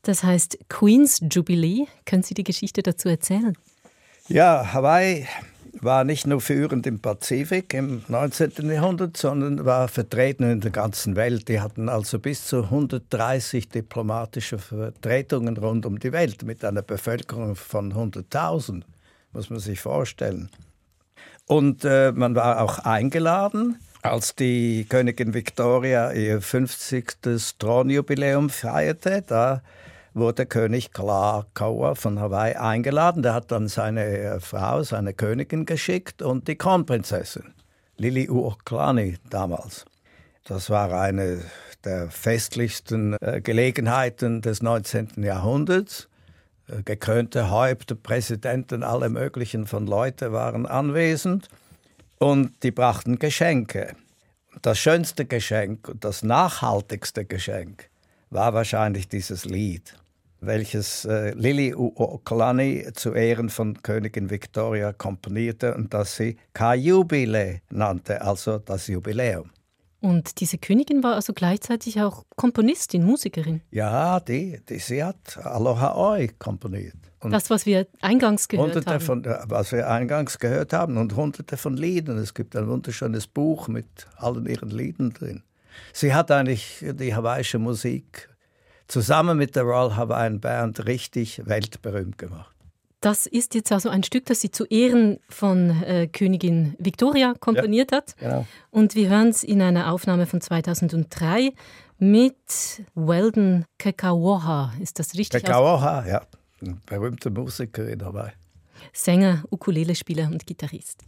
[0.01, 1.85] Das heißt Queen's Jubilee.
[2.07, 3.55] Können Sie die Geschichte dazu erzählen?
[4.27, 5.29] Ja, Hawaii
[5.83, 8.71] war nicht nur führend im Pazifik im 19.
[8.71, 11.49] Jahrhundert, sondern war vertreten in der ganzen Welt.
[11.49, 17.55] Die hatten also bis zu 130 diplomatische Vertretungen rund um die Welt mit einer Bevölkerung
[17.55, 18.85] von 100.000,
[19.35, 20.49] muss man sich vorstellen.
[21.47, 27.19] Und äh, man war auch eingeladen, als die Königin Victoria ihr 50.
[27.59, 29.23] Thronjubiläum feierte.
[29.27, 29.63] Da
[30.15, 33.23] wurde König Kalakaua von Hawaii eingeladen.
[33.23, 37.55] Der hat dann seine äh, Frau, seine Königin geschickt und die Kronprinzessin,
[37.97, 39.85] Lili Uoklani damals.
[40.45, 41.41] Das war eine
[41.85, 45.23] der festlichsten äh, Gelegenheiten des 19.
[45.23, 46.09] Jahrhunderts.
[46.69, 51.49] Äh, gekrönte Häupter, Präsidenten, alle möglichen von Leuten waren anwesend
[52.19, 53.97] und die brachten Geschenke.
[54.61, 57.89] Das schönste Geschenk und das nachhaltigste Geschenk
[58.31, 59.95] war wahrscheinlich dieses Lied,
[60.41, 68.21] welches äh, Lili Uoklani zu Ehren von Königin Victoria komponierte und das sie Kajubile nannte,
[68.23, 69.51] also das Jubiläum.
[70.03, 73.63] Und diese Königin war also gleichzeitig auch Komponistin, Musikerin.
[73.71, 76.97] Ja, die, die sie hat Aloha Oi komponiert.
[77.21, 79.01] Und das, was wir eingangs gehört hunderte haben.
[79.01, 82.19] Von, was wir eingangs gehört haben und hunderte von Liedern.
[82.19, 83.87] Es gibt ein wunderschönes Buch mit
[84.17, 85.45] allen ihren Liedern drin.
[85.93, 88.29] Sie hat eigentlich die hawaiische Musik
[88.89, 92.52] zusammen mit der Royal Hawaiian Band richtig weltberühmt gemacht.
[93.03, 97.91] Das ist jetzt also ein Stück, das sie zu Ehren von äh, Königin Victoria komponiert
[97.91, 98.17] ja, hat.
[98.17, 98.47] Genau.
[98.71, 101.53] Und wir hören es in einer Aufnahme von 2003
[101.99, 102.37] mit
[102.95, 104.75] Weldon Kekawoha.
[104.81, 105.43] Ist das richtig?
[105.43, 106.23] Kekawoha, ja.
[106.61, 108.31] Ein berühmter Musiker in Hawaii.
[108.93, 111.03] Sänger, Ukulelespieler und Gitarrist.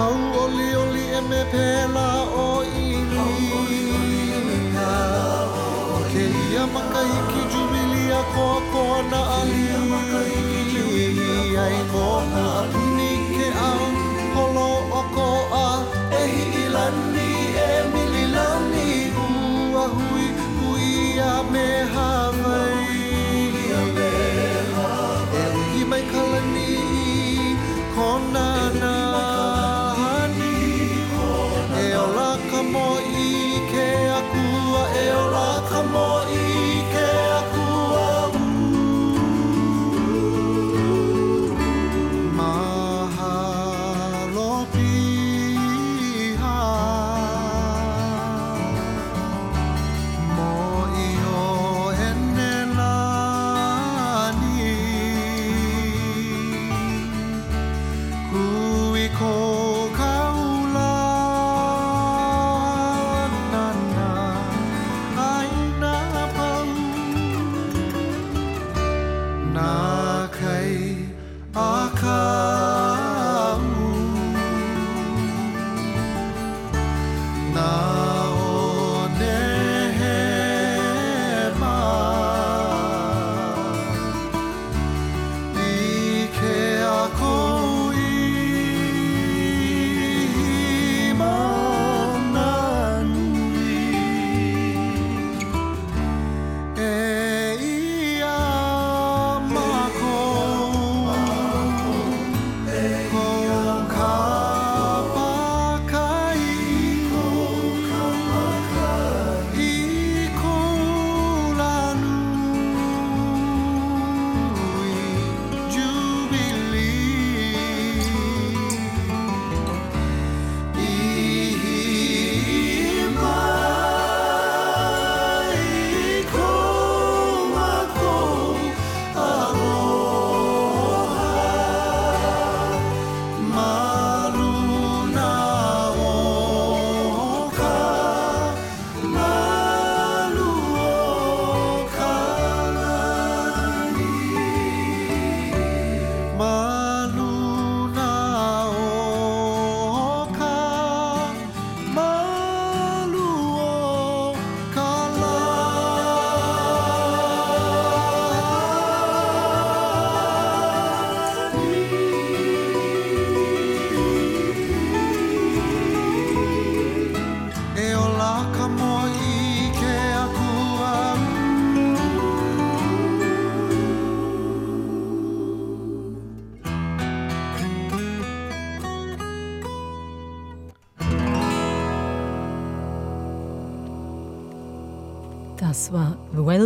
[0.00, 2.04] Hau oli oli e me pēla
[2.42, 3.24] o ini
[5.96, 8.46] O ke ia maka iki jumili a ko
[9.10, 9.66] na ali.
[9.76, 11.66] O ke iki jumili a
[12.32, 13.84] na ali Ni ke au
[14.36, 15.28] holo o ko
[15.64, 15.68] a.
[16.20, 17.28] E hi ilani
[17.66, 18.88] e mililani
[19.26, 22.19] Ua hui hui a me hau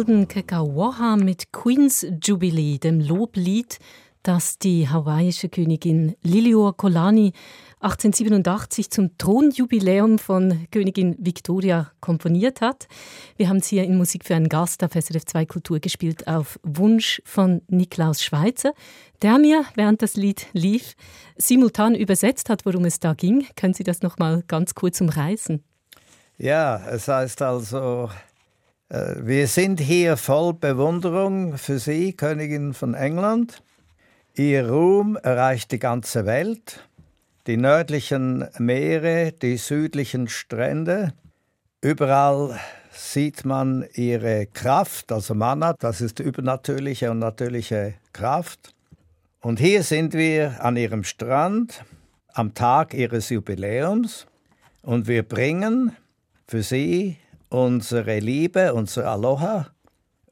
[0.06, 3.78] Weldon Kekawaha mit Queen's Jubilee, dem Loblied,
[4.22, 7.32] das die hawaiische Königin Liliuokalani
[7.80, 12.86] 1887 zum Thronjubiläum von Königin Victoria komponiert hat.
[13.38, 16.60] Wir haben es hier in Musik für einen Gast auf SRF 2 Kultur gespielt auf
[16.62, 18.74] Wunsch von Niklaus Schweizer,
[19.22, 20.96] der mir, während das Lied lief,
[21.38, 23.46] simultan übersetzt hat, worum es da ging.
[23.56, 25.64] Können Sie das noch mal ganz kurz umreißen?
[26.36, 28.10] Ja, es heißt also
[28.88, 33.62] wir sind hier voll Bewunderung für Sie, Königin von England.
[34.34, 36.86] Ihr Ruhm erreicht die ganze Welt,
[37.46, 41.12] die nördlichen Meere, die südlichen Strände.
[41.80, 42.58] Überall
[42.92, 48.74] sieht man ihre Kraft, also Mana, das ist übernatürliche und natürliche Kraft.
[49.40, 51.84] Und hier sind wir an ihrem Strand
[52.32, 54.26] am Tag ihres Jubiläums
[54.82, 55.96] und wir bringen
[56.46, 57.16] für sie
[57.54, 59.68] unsere Liebe, unser Aloha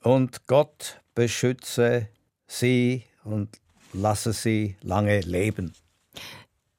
[0.02, 2.08] und Gott beschütze
[2.48, 3.48] sie und
[3.92, 5.72] lasse sie lange leben.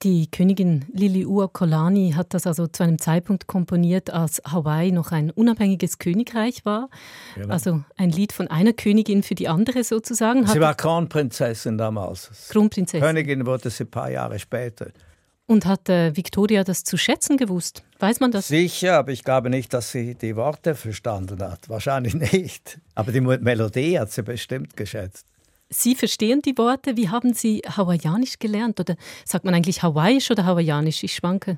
[0.01, 5.97] Die Königin Liliuokalani hat das also zu einem Zeitpunkt komponiert, als Hawaii noch ein unabhängiges
[5.97, 6.89] Königreich war.
[7.35, 7.53] Genau.
[7.53, 10.45] Also ein Lied von einer Königin für die andere sozusagen.
[10.45, 12.49] Sie war Kronprinzessin damals.
[12.49, 12.99] Kronprinzessin.
[12.99, 14.87] Königin wurde sie ein paar Jahre später.
[15.45, 17.83] Und hat äh, Victoria das zu schätzen gewusst?
[17.99, 18.47] Weiß man das?
[18.47, 21.67] Sicher, aber ich glaube nicht, dass sie die Worte verstanden hat.
[21.67, 22.79] Wahrscheinlich nicht.
[22.95, 25.27] Aber die Melodie hat sie bestimmt geschätzt.
[25.69, 26.95] Sie verstehen die Worte.
[26.97, 28.79] Wie haben Sie Hawaiianisch gelernt?
[28.79, 31.03] Oder sagt man eigentlich Hawaiisch oder Hawaiianisch?
[31.03, 31.57] Ich schwanke.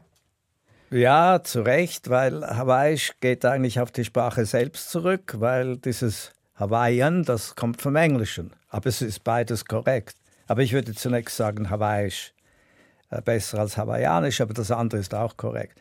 [0.89, 7.23] Ja, zu Recht, weil Hawaiisch geht eigentlich auf die Sprache selbst zurück, weil dieses Hawaiian,
[7.23, 8.51] das kommt vom Englischen.
[8.69, 10.15] Aber es ist beides korrekt.
[10.47, 12.34] Aber ich würde zunächst sagen Hawaiisch.
[13.09, 15.79] Äh, besser als Hawaiianisch, aber das andere ist auch korrekt.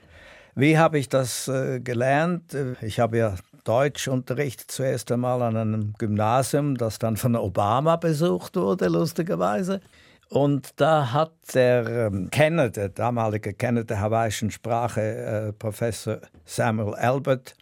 [0.54, 2.54] Wie habe ich das äh, gelernt?
[2.54, 8.56] Äh, ich habe ja Deutschunterricht zuerst einmal an einem Gymnasium, das dann von Obama besucht
[8.56, 9.80] wurde, lustigerweise.
[10.28, 17.54] Und da hat der ähm, Kenner, der damalige Kenner der hawaiischen Sprache, Professor Samuel Albert,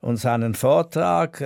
[0.00, 1.38] uns einen Vortrag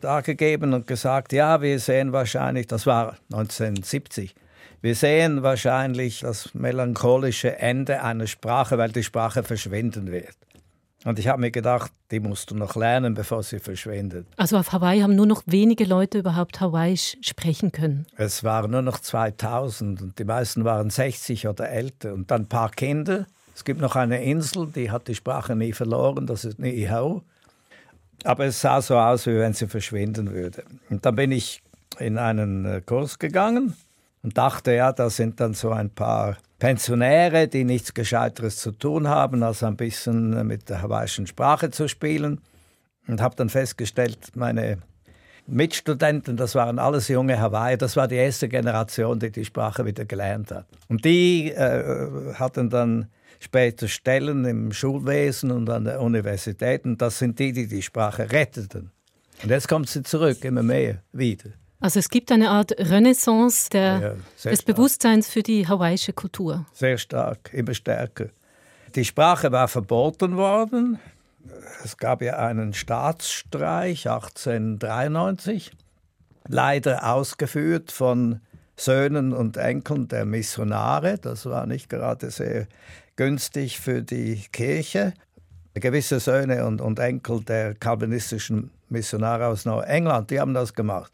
[0.00, 4.34] dargegeben und gesagt, ja, wir sehen wahrscheinlich, das war 1970,
[4.80, 10.36] wir sehen wahrscheinlich das melancholische Ende einer Sprache, weil die Sprache verschwinden wird.
[11.04, 14.26] Und ich habe mir gedacht, die musst du noch lernen, bevor sie verschwindet.
[14.36, 18.06] Also auf Hawaii haben nur noch wenige Leute überhaupt Hawaiisch sprechen können.
[18.16, 22.48] Es waren nur noch 2000 und die meisten waren 60 oder älter und dann ein
[22.48, 23.26] paar Kinder.
[23.54, 27.22] Es gibt noch eine Insel, die hat die Sprache nie verloren, das ist Niihau.
[28.24, 30.64] Aber es sah so aus, wie wenn sie verschwinden würde.
[30.90, 31.62] Und dann bin ich
[31.98, 33.74] in einen äh, Kurs gegangen
[34.22, 39.08] und dachte, ja, da sind dann so ein paar Pensionäre, die nichts Gescheiteres zu tun
[39.08, 42.40] haben, als ein bisschen mit der hawaiischen Sprache zu spielen.
[43.06, 44.78] Und habe dann festgestellt, meine
[45.46, 50.04] Mitstudenten, das waren alles junge Hawaii, das war die erste Generation, die die Sprache wieder
[50.04, 50.66] gelernt hat.
[50.88, 53.08] Und die äh, hatten dann
[53.40, 58.30] später Stellen im Schulwesen und an der Universität und das sind die, die die Sprache
[58.30, 58.90] retteten.
[59.42, 61.50] Und jetzt kommt sie zurück, immer mehr wieder.
[61.80, 64.64] Also es gibt eine Art Renaissance der, ja, des stark.
[64.64, 66.66] Bewusstseins für die hawaiische Kultur.
[66.72, 68.26] Sehr stark, immer stärker.
[68.94, 70.98] Die Sprache war verboten worden.
[71.84, 75.70] Es gab ja einen Staatsstreich 1893,
[76.48, 78.40] leider ausgeführt von
[78.76, 81.18] Söhnen und Enkeln der Missionare.
[81.18, 82.66] Das war nicht gerade sehr
[83.16, 85.14] günstig für die Kirche.
[85.74, 91.12] Gewisse Söhne und, und Enkel der kalvinistischen Missionare aus Neuengland, die haben das gemacht.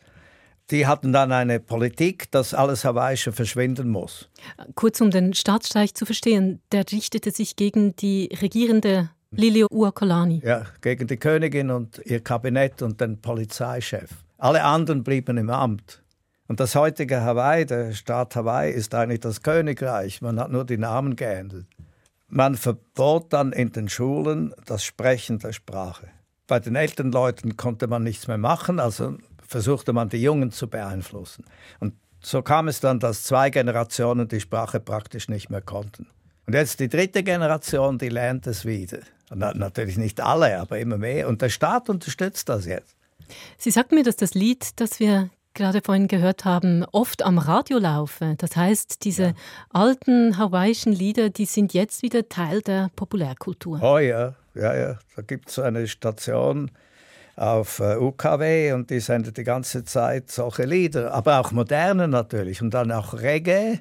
[0.71, 4.31] Die hatten dann eine Politik, dass alles Hawaiische verschwinden muss.
[4.75, 10.41] Kurz um den Staatsstreich zu verstehen, der richtete sich gegen die regierende Lilio Uakolani.
[10.45, 14.11] Ja, gegen die Königin und ihr Kabinett und den Polizeichef.
[14.39, 16.03] Alle anderen blieben im Amt.
[16.47, 20.23] Und das heutige Hawaii, der Staat Hawaii, ist eigentlich das Königreich.
[20.23, 21.67] Man hat nur die Namen geändert.
[22.29, 26.09] Man verbot dann in den Schulen das Sprechen der Sprache.
[26.47, 30.68] Bei den älteren Leuten konnte man nichts mehr machen, also versuchte man die Jungen zu
[30.68, 31.45] beeinflussen.
[31.80, 36.07] Und so kam es dann, dass zwei Generationen die Sprache praktisch nicht mehr konnten.
[36.47, 38.99] Und jetzt die dritte Generation, die lernt es wieder.
[39.30, 41.28] Und natürlich nicht alle, aber immer mehr.
[41.28, 42.97] Und der Staat unterstützt das jetzt.
[43.57, 47.78] Sie sagten mir, dass das Lied, das wir gerade vorhin gehört haben, oft am Radio
[47.78, 48.34] laufe.
[48.38, 49.34] Das heißt, diese ja.
[49.70, 53.80] alten hawaiischen Lieder, die sind jetzt wieder Teil der Populärkultur.
[53.82, 54.99] Oh ja, ja, ja.
[55.16, 56.70] Da gibt es eine Station,
[57.37, 62.62] auf äh, UKW und die sendet die ganze Zeit solche Lieder, aber auch moderne natürlich
[62.62, 63.80] und dann auch Reggae,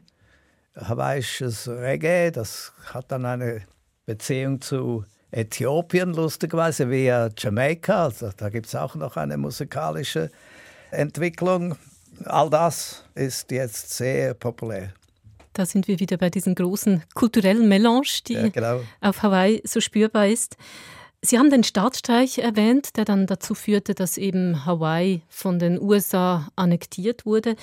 [0.76, 3.62] hawaiisches Reggae, das hat dann eine
[4.06, 8.06] Beziehung zu Äthiopien lustigerweise via Jamaika.
[8.06, 10.30] Also da gibt es auch noch eine musikalische
[10.92, 11.76] Entwicklung.
[12.26, 14.94] All das ist jetzt sehr populär.
[15.54, 18.82] Da sind wir wieder bei diesem großen kulturellen Melange, die ja, genau.
[19.02, 20.58] auf Hawaii so spürbar ist.
[21.26, 26.50] Sie haben den Staatsstreich erwähnt, der dann dazu führte, dass eben Hawaii von den USA
[26.58, 27.56] annektiert wurde.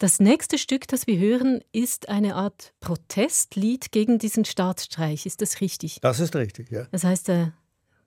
[0.00, 5.26] Das nächste Stück, das wir hören, ist eine Art Protestlied gegen diesen Staatsstreich.
[5.26, 6.00] Ist das richtig?
[6.00, 6.88] Das ist richtig, ja.
[6.90, 7.52] Das heißt, äh,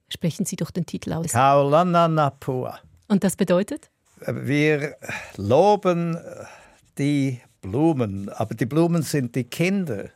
[0.10, 1.28] sprechen Sie doch den Titel aus.
[1.32, 2.80] Kaolananapua.
[3.08, 3.90] Und das bedeutet?
[4.26, 4.98] Wir
[5.38, 6.18] loben
[6.98, 10.10] die Blumen, aber die Blumen sind die Kinder,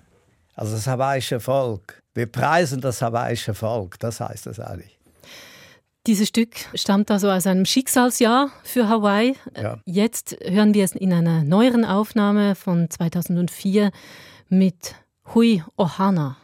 [0.62, 2.04] also das hawaiische Volk.
[2.14, 5.00] Wir preisen das hawaiische Volk, das heißt das eigentlich.
[6.06, 9.36] Dieses Stück stammt also aus einem Schicksalsjahr für Hawaii.
[9.60, 9.80] Ja.
[9.86, 13.90] Jetzt hören wir es in einer neueren Aufnahme von 2004
[14.50, 14.94] mit
[15.34, 16.38] Hui Ohana.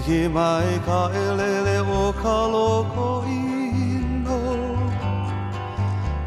[0.00, 4.38] Hiki mai ka elele o ka loko ino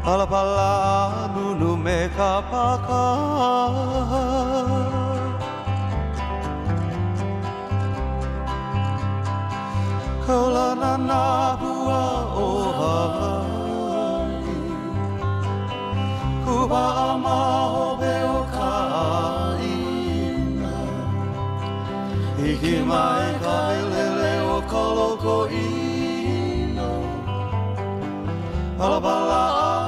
[0.04, 3.02] Palapala nunu me ka paka.
[10.24, 10.68] Kola
[11.08, 11.24] na
[11.60, 12.04] hua
[12.44, 12.48] o
[12.78, 14.58] Hawaii.
[16.44, 17.84] Kuba a maho
[22.64, 26.92] ki mai kai lele o ka loko ino.
[28.78, 29.42] Halabala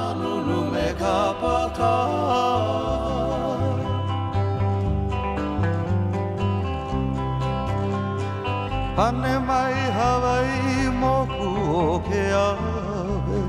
[0.09, 1.93] anunu me ka paka.
[8.99, 11.49] Hane mai Hawaii moku
[11.81, 13.41] o ke awe.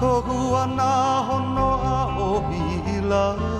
[0.00, 0.92] Kogu ana
[1.28, 3.59] hono a ohi lawe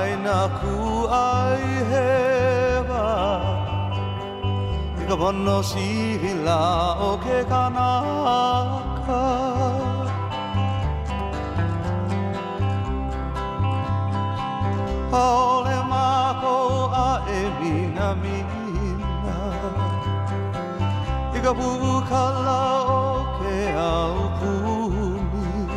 [5.11, 9.23] ka pono sihila o ke kanaka.
[15.11, 16.55] Ole mako
[16.95, 19.37] a e mina mina.
[21.35, 22.63] I ka pukala
[22.95, 23.03] o
[23.35, 23.57] ke
[23.91, 25.67] au puni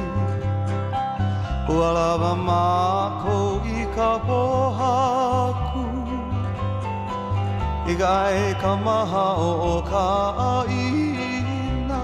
[1.74, 4.73] Ua lava mako i ka pohaku
[7.94, 8.14] i ga
[8.44, 10.06] e ka maha o ka
[10.52, 12.00] aina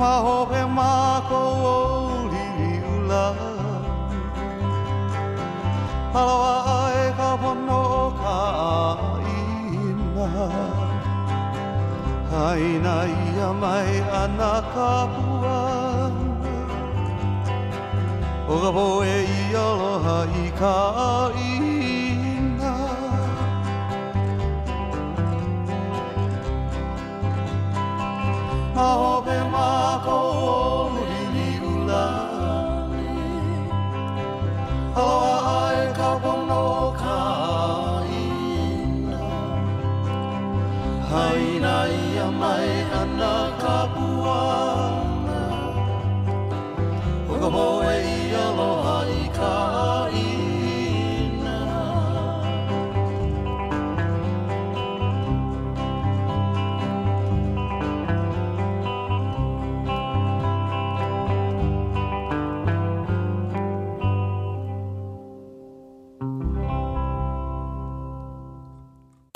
[0.00, 0.92] Ma hope ma
[1.30, 1.40] ko
[1.72, 1.78] o
[2.32, 3.26] lili ula.
[6.14, 8.38] Halawa e ka pono o ka
[9.10, 10.46] aina
[12.30, 15.69] Haina ia mai ana ka puana
[18.52, 20.76] O ka poe i aloha i ka
[21.48, 22.72] ina
[28.74, 29.68] Ma hope ma
[30.06, 30.16] ko
[30.96, 33.06] uri ni ulani.
[35.02, 36.66] Aloha ai ka pono
[37.02, 37.18] ka
[38.22, 39.22] ina
[41.10, 42.70] Haina ia mai
[43.00, 45.40] ana ka puana.
[47.30, 48.09] O ka poe i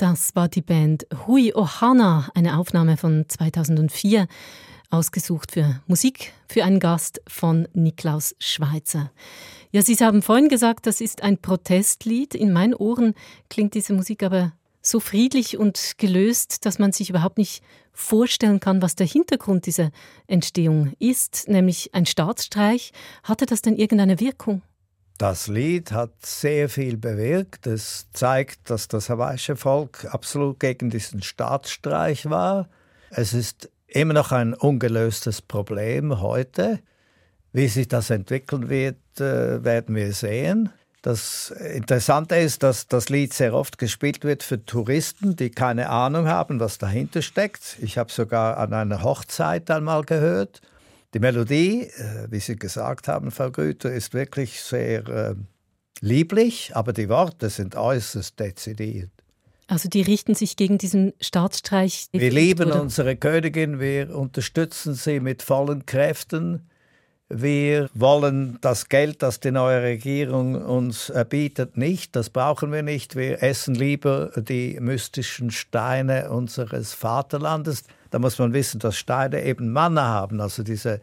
[0.04, 4.28] Das war die Band Hui Ohana, eine Aufnahme von 2004
[4.94, 9.10] ausgesucht für Musik für einen Gast von Niklaus Schweizer.
[9.72, 12.34] Ja, Sie haben vorhin gesagt, das ist ein Protestlied.
[12.34, 13.14] In meinen Ohren
[13.50, 18.82] klingt diese Musik aber so friedlich und gelöst, dass man sich überhaupt nicht vorstellen kann,
[18.82, 19.90] was der Hintergrund dieser
[20.26, 22.92] Entstehung ist, nämlich ein Staatsstreich.
[23.22, 24.62] Hatte das denn irgendeine Wirkung?
[25.18, 27.66] Das Lied hat sehr viel bewirkt.
[27.66, 32.68] Es zeigt, dass das hawaiische Volk absolut gegen diesen Staatsstreich war.
[33.10, 36.80] Es ist immer noch ein ungelöstes Problem heute.
[37.52, 40.70] Wie sich das entwickeln wird, äh, werden wir sehen.
[41.02, 46.26] Das Interessante ist, dass das Lied sehr oft gespielt wird für Touristen, die keine Ahnung
[46.26, 47.76] haben, was dahinter steckt.
[47.80, 50.60] Ich habe sogar an einer Hochzeit einmal gehört.
[51.12, 55.34] Die Melodie, äh, wie Sie gesagt haben, Frau Grüter, ist wirklich sehr äh,
[56.00, 59.13] lieblich, aber die Worte sind äußerst dezidiert.
[59.66, 62.08] Also die richten sich gegen diesen Staatsstreich.
[62.12, 62.82] Wir lieben oder?
[62.82, 66.68] unsere Königin, wir unterstützen sie mit vollen Kräften.
[67.30, 72.14] Wir wollen das Geld, das die neue Regierung uns erbietet, nicht.
[72.14, 73.16] Das brauchen wir nicht.
[73.16, 77.84] Wir essen lieber die mystischen Steine unseres Vaterlandes.
[78.10, 81.00] Da muss man wissen, dass Steine eben Manna haben, also diese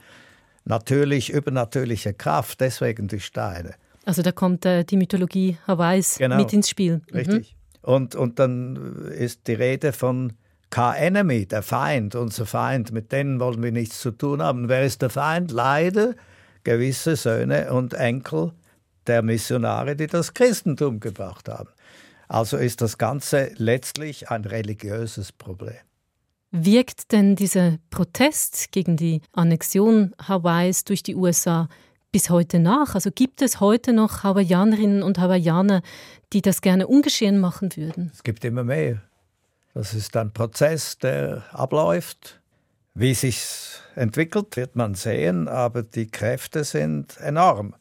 [0.63, 3.73] natürlich übernatürliche Kraft, deswegen die Steine.
[4.05, 6.37] Also da kommt äh, die Mythologie Hawaiis genau.
[6.37, 7.01] mit ins Spiel.
[7.09, 7.17] Mhm.
[7.17, 7.55] Richtig.
[7.81, 10.33] Und, und dann ist die Rede von
[10.69, 14.69] K-Enemy, der Feind, unser Feind, mit denen wollen wir nichts zu tun haben.
[14.69, 15.51] Wer ist der Feind?
[15.51, 16.15] Leider
[16.63, 18.53] gewisse Söhne und Enkel
[19.07, 21.69] der Missionare, die das Christentum gebracht haben.
[22.27, 25.75] Also ist das Ganze letztlich ein religiöses Problem.
[26.51, 31.67] Wirkt denn dieser Protest gegen die Annexion Hawaiis durch die USA
[32.11, 32.95] bis heute nach?
[32.95, 35.81] Also gibt es heute noch Hawaiianerinnen und Hawaiianer,
[36.33, 38.11] die das gerne ungeschehen machen würden?
[38.13, 39.01] Es gibt immer mehr.
[39.73, 42.41] Das ist ein Prozess, der abläuft.
[42.93, 43.41] Wie sich
[43.95, 47.73] entwickelt, wird man sehen, aber die Kräfte sind enorm.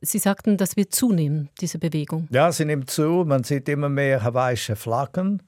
[0.00, 2.26] Sie sagten, das wird zunehmen, diese Bewegung.
[2.30, 3.24] Ja, sie nimmt zu.
[3.24, 5.40] Man sieht immer mehr hawaiische Flaggen.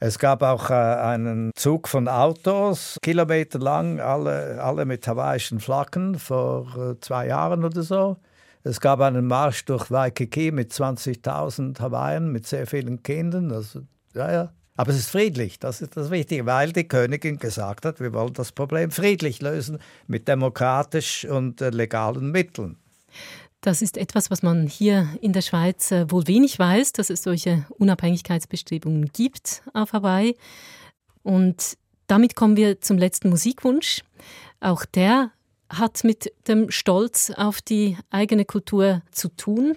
[0.00, 6.92] Es gab auch äh, einen Zug von Autos, kilometerlang, alle, alle mit hawaiischen Flaggen, vor
[6.92, 8.16] äh, zwei Jahren oder so.
[8.62, 13.50] Es gab einen Marsch durch Waikiki mit 20.000 Hawaiiern, mit sehr vielen Kindern.
[13.50, 13.80] Also,
[14.14, 14.52] ja, ja.
[14.76, 18.34] Aber es ist friedlich, das ist das Wichtige, weil die Königin gesagt hat, wir wollen
[18.34, 22.76] das Problem friedlich lösen mit demokratisch und äh, legalen Mitteln.
[23.60, 27.22] Das ist etwas, was man hier in der Schweiz äh, wohl wenig weiß, dass es
[27.22, 30.36] solche Unabhängigkeitsbestrebungen gibt auf Hawaii.
[31.22, 34.02] Und damit kommen wir zum letzten Musikwunsch.
[34.60, 35.32] Auch der
[35.68, 39.76] hat mit dem Stolz auf die eigene Kultur zu tun.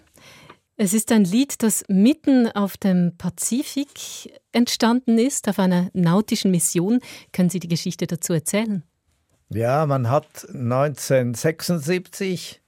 [0.78, 7.00] Es ist ein Lied, das mitten auf dem Pazifik entstanden ist, auf einer nautischen Mission.
[7.34, 8.84] Können Sie die Geschichte dazu erzählen?
[9.50, 12.61] Ja, man hat 1976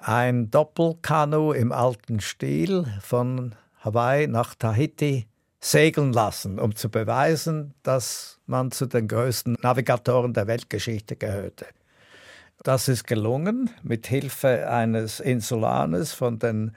[0.00, 5.26] ein Doppelkanu im alten Stil von Hawaii nach Tahiti
[5.60, 11.66] segeln lassen, um zu beweisen, dass man zu den größten Navigatoren der Weltgeschichte gehörte.
[12.62, 16.74] Das ist gelungen mit Hilfe eines Insulanes von den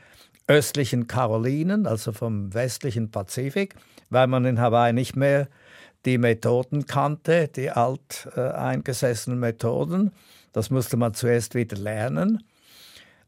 [0.48, 3.76] östlichen Karolinen, also vom westlichen Pazifik,
[4.10, 5.48] weil man in Hawaii nicht mehr
[6.06, 10.12] die Methoden kannte, die alt äh, eingesessenen Methoden.
[10.52, 12.44] Das musste man zuerst wieder lernen.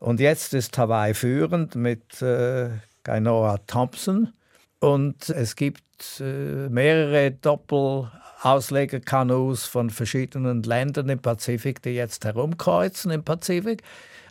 [0.06, 2.70] Und jetzt ist Hawaii führend mit äh,
[3.03, 4.32] Gainoa Thompson.
[4.80, 13.24] Und es gibt äh, mehrere Doppelauslegerkanus von verschiedenen Ländern im Pazifik, die jetzt herumkreuzen im
[13.24, 13.82] Pazifik.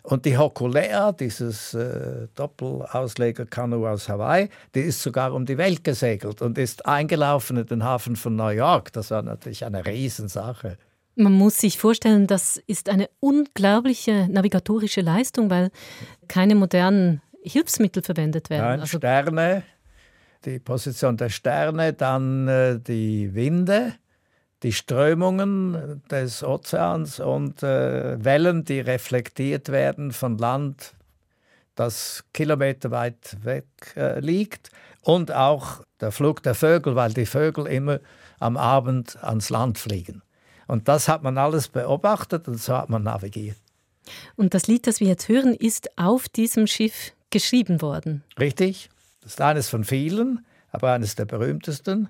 [0.03, 6.41] Und die Hokulea, dieses äh, Doppelauslegerkanu aus Hawaii, die ist sogar um die Welt gesegelt
[6.41, 8.93] und ist eingelaufen in den Hafen von New York.
[8.93, 10.77] Das war natürlich eine Riesensache.
[11.15, 15.71] Man muss sich vorstellen, das ist eine unglaubliche navigatorische Leistung, weil
[16.27, 18.65] keine modernen Hilfsmittel verwendet werden.
[18.65, 19.63] Nein, also Sterne,
[20.43, 23.93] die Position der Sterne, dann äh, die Winde,
[24.63, 30.95] die Strömungen des Ozeans und äh, Wellen, die reflektiert werden von Land,
[31.75, 34.69] das kilometerweit weg äh, liegt.
[35.01, 37.99] Und auch der Flug der Vögel, weil die Vögel immer
[38.39, 40.23] am Abend ans Land fliegen.
[40.67, 43.57] Und das hat man alles beobachtet und so hat man navigiert.
[44.35, 48.23] Und das Lied, das wir jetzt hören, ist auf diesem Schiff geschrieben worden.
[48.39, 48.89] Richtig.
[49.21, 52.09] Das ist eines von vielen, aber eines der berühmtesten.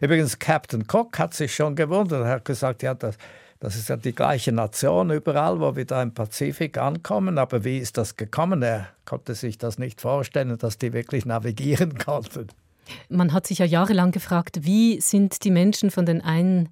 [0.00, 2.24] Übrigens, Captain Cook hat sich schon gewundert.
[2.24, 3.16] Er hat gesagt, ja, das,
[3.58, 7.38] das ist ja die gleiche Nation überall, wo wir da im Pazifik ankommen.
[7.38, 8.62] Aber wie ist das gekommen?
[8.62, 12.48] Er konnte sich das nicht vorstellen, dass die wirklich navigieren konnten.
[13.08, 16.68] Man hat sich ja jahrelang gefragt, wie sind die Menschen von den einen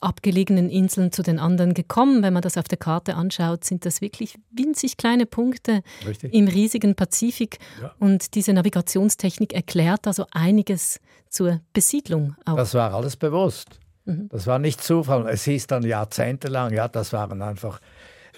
[0.00, 2.22] abgelegenen Inseln zu den anderen gekommen.
[2.22, 6.34] Wenn man das auf der Karte anschaut, sind das wirklich winzig kleine Punkte Richtig.
[6.34, 7.58] im riesigen Pazifik.
[7.80, 7.94] Ja.
[7.98, 12.36] Und diese Navigationstechnik erklärt also einiges zur Besiedlung.
[12.44, 12.56] Auch.
[12.56, 13.80] Das war alles bewusst.
[14.04, 14.28] Mhm.
[14.30, 15.28] Das war nicht Zufall.
[15.28, 17.80] Es hieß dann jahrzehntelang, ja, das waren einfach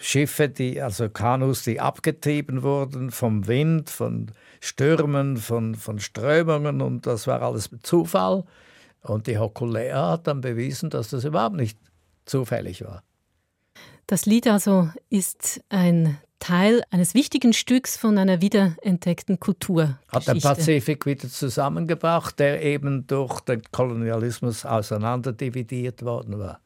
[0.00, 4.30] Schiffe, die, also Kanus, die abgetrieben wurden vom Wind, von
[4.60, 8.44] Stürmen, von, von Strömungen und das war alles Zufall.
[9.02, 11.78] Und die Hokulea hat dann bewiesen, dass das überhaupt nicht
[12.24, 13.02] zufällig war.
[14.06, 19.98] Das Lied also ist ein Teil eines wichtigen Stücks von einer wiederentdeckten Kultur.
[20.08, 26.60] Hat den Pazifik wieder zusammengebracht, der eben durch den Kolonialismus auseinanderdividiert worden war.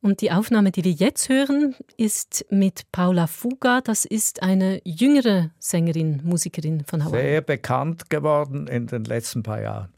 [0.00, 3.80] Und die Aufnahme, die wir jetzt hören, ist mit Paula Fuga.
[3.80, 7.20] Das ist eine jüngere Sängerin, Musikerin von Hawaii.
[7.20, 9.88] Sehr bekannt geworden in den letzten paar Jahren.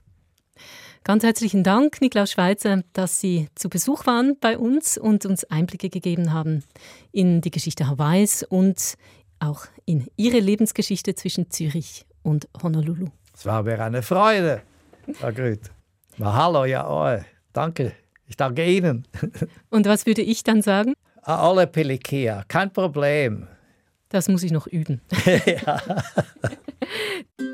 [1.04, 5.90] Ganz herzlichen Dank, Niklaus Schweizer, dass Sie zu Besuch waren bei uns und uns Einblicke
[5.90, 6.62] gegeben haben
[7.10, 8.94] in die Geschichte Hawaiis und
[9.40, 13.08] auch in Ihre Lebensgeschichte zwischen Zürich und Honolulu.
[13.34, 14.62] Es war mir eine Freude,
[15.18, 15.72] Herr Grüth.
[16.18, 17.20] Mahalo, ja, oh,
[17.52, 17.94] danke.
[18.32, 19.06] Ich danke Ihnen.
[19.68, 20.94] Und was würde ich dann sagen?
[21.20, 23.46] Alle Pelikia, kein Problem.
[24.08, 25.02] Das muss ich noch üben.
[25.44, 25.82] ja.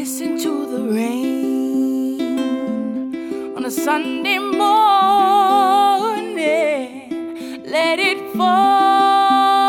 [0.00, 2.20] Listen to the rain
[3.54, 4.80] on a Sunday morning.
[7.66, 9.66] Let it fall,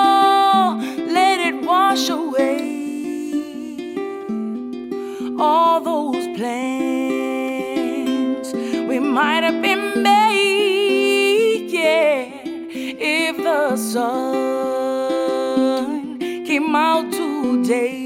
[1.17, 2.61] let it wash away
[5.37, 7.33] all those plans
[8.87, 10.61] we might have been making
[13.01, 14.79] if the sun
[16.45, 18.00] came out today.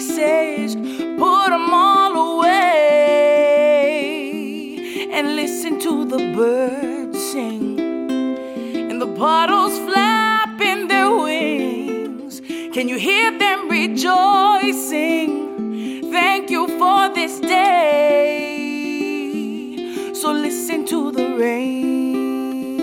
[0.00, 0.74] Devices,
[1.18, 2.48] put them all away
[5.12, 12.40] and listen to the birds sing and the puddles flapping their wings.
[12.74, 15.30] Can you hear them rejoicing?
[16.10, 18.48] Thank you for this day.
[20.14, 22.80] So listen to the rain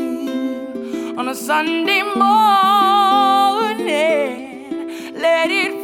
[1.17, 2.27] on a Sunday morning.
[5.13, 5.76] Let it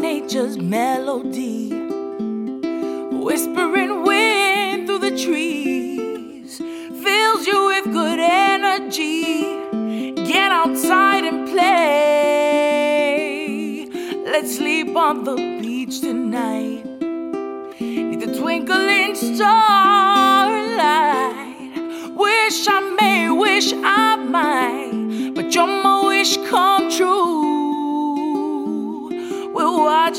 [0.00, 1.70] Nature's melody,
[3.10, 9.44] whispering wind through the trees, fills you with good energy.
[10.26, 11.84] Get outside and play.
[14.26, 16.84] Let's sleep on the beach tonight.
[17.80, 19.54] Need the twinkling starlight.
[22.16, 27.53] Wish I may, wish I might, but you're my wish come true.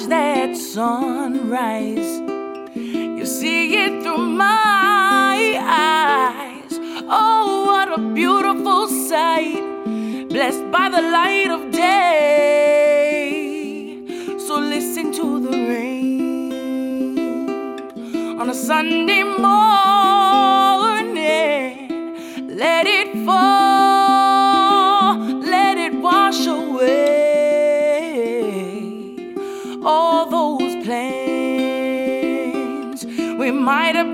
[0.10, 2.22] That sunrise.
[2.76, 6.80] You see it through my eyes.
[7.10, 9.64] Oh, what a beautiful sight,
[10.30, 13.16] blessed by the light of day.
[14.38, 16.52] So listen to the rain
[18.40, 19.48] on a Sunday morning.
[22.56, 23.15] Let it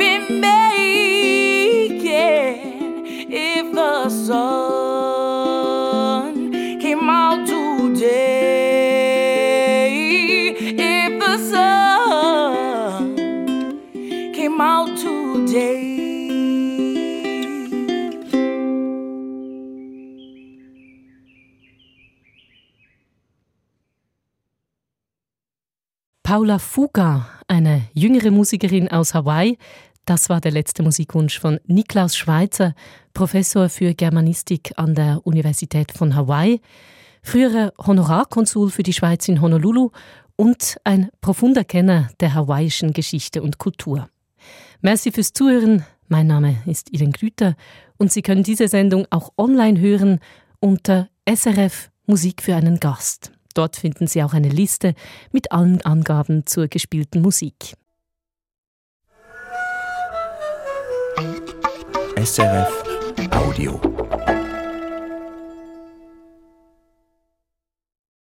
[0.02, 2.02] been making
[3.30, 5.60] if the sun
[6.82, 8.82] came out today.
[10.98, 13.16] If the sun
[14.34, 15.90] came out today.
[26.24, 29.58] Paula Fuga, eine jüngere Musikerin aus Hawaii,
[30.06, 32.74] das war der letzte Musikwunsch von Niklaus Schweitzer,
[33.14, 36.60] Professor für Germanistik an der Universität von Hawaii,
[37.22, 39.92] früherer Honorarkonsul für die Schweiz in Honolulu
[40.36, 44.10] und ein profunder Kenner der hawaiischen Geschichte und Kultur.
[44.82, 45.86] Merci fürs Zuhören.
[46.08, 47.56] Mein Name ist Iren Grüter
[47.98, 50.20] und Sie können diese Sendung auch online hören
[50.60, 53.32] unter SRF Musik für einen Gast.
[53.54, 54.96] Dort finden Sie auch eine Liste
[55.32, 57.76] mit allen Angaben zur gespielten Musik.
[62.22, 62.70] SRF
[63.32, 64.41] Audio.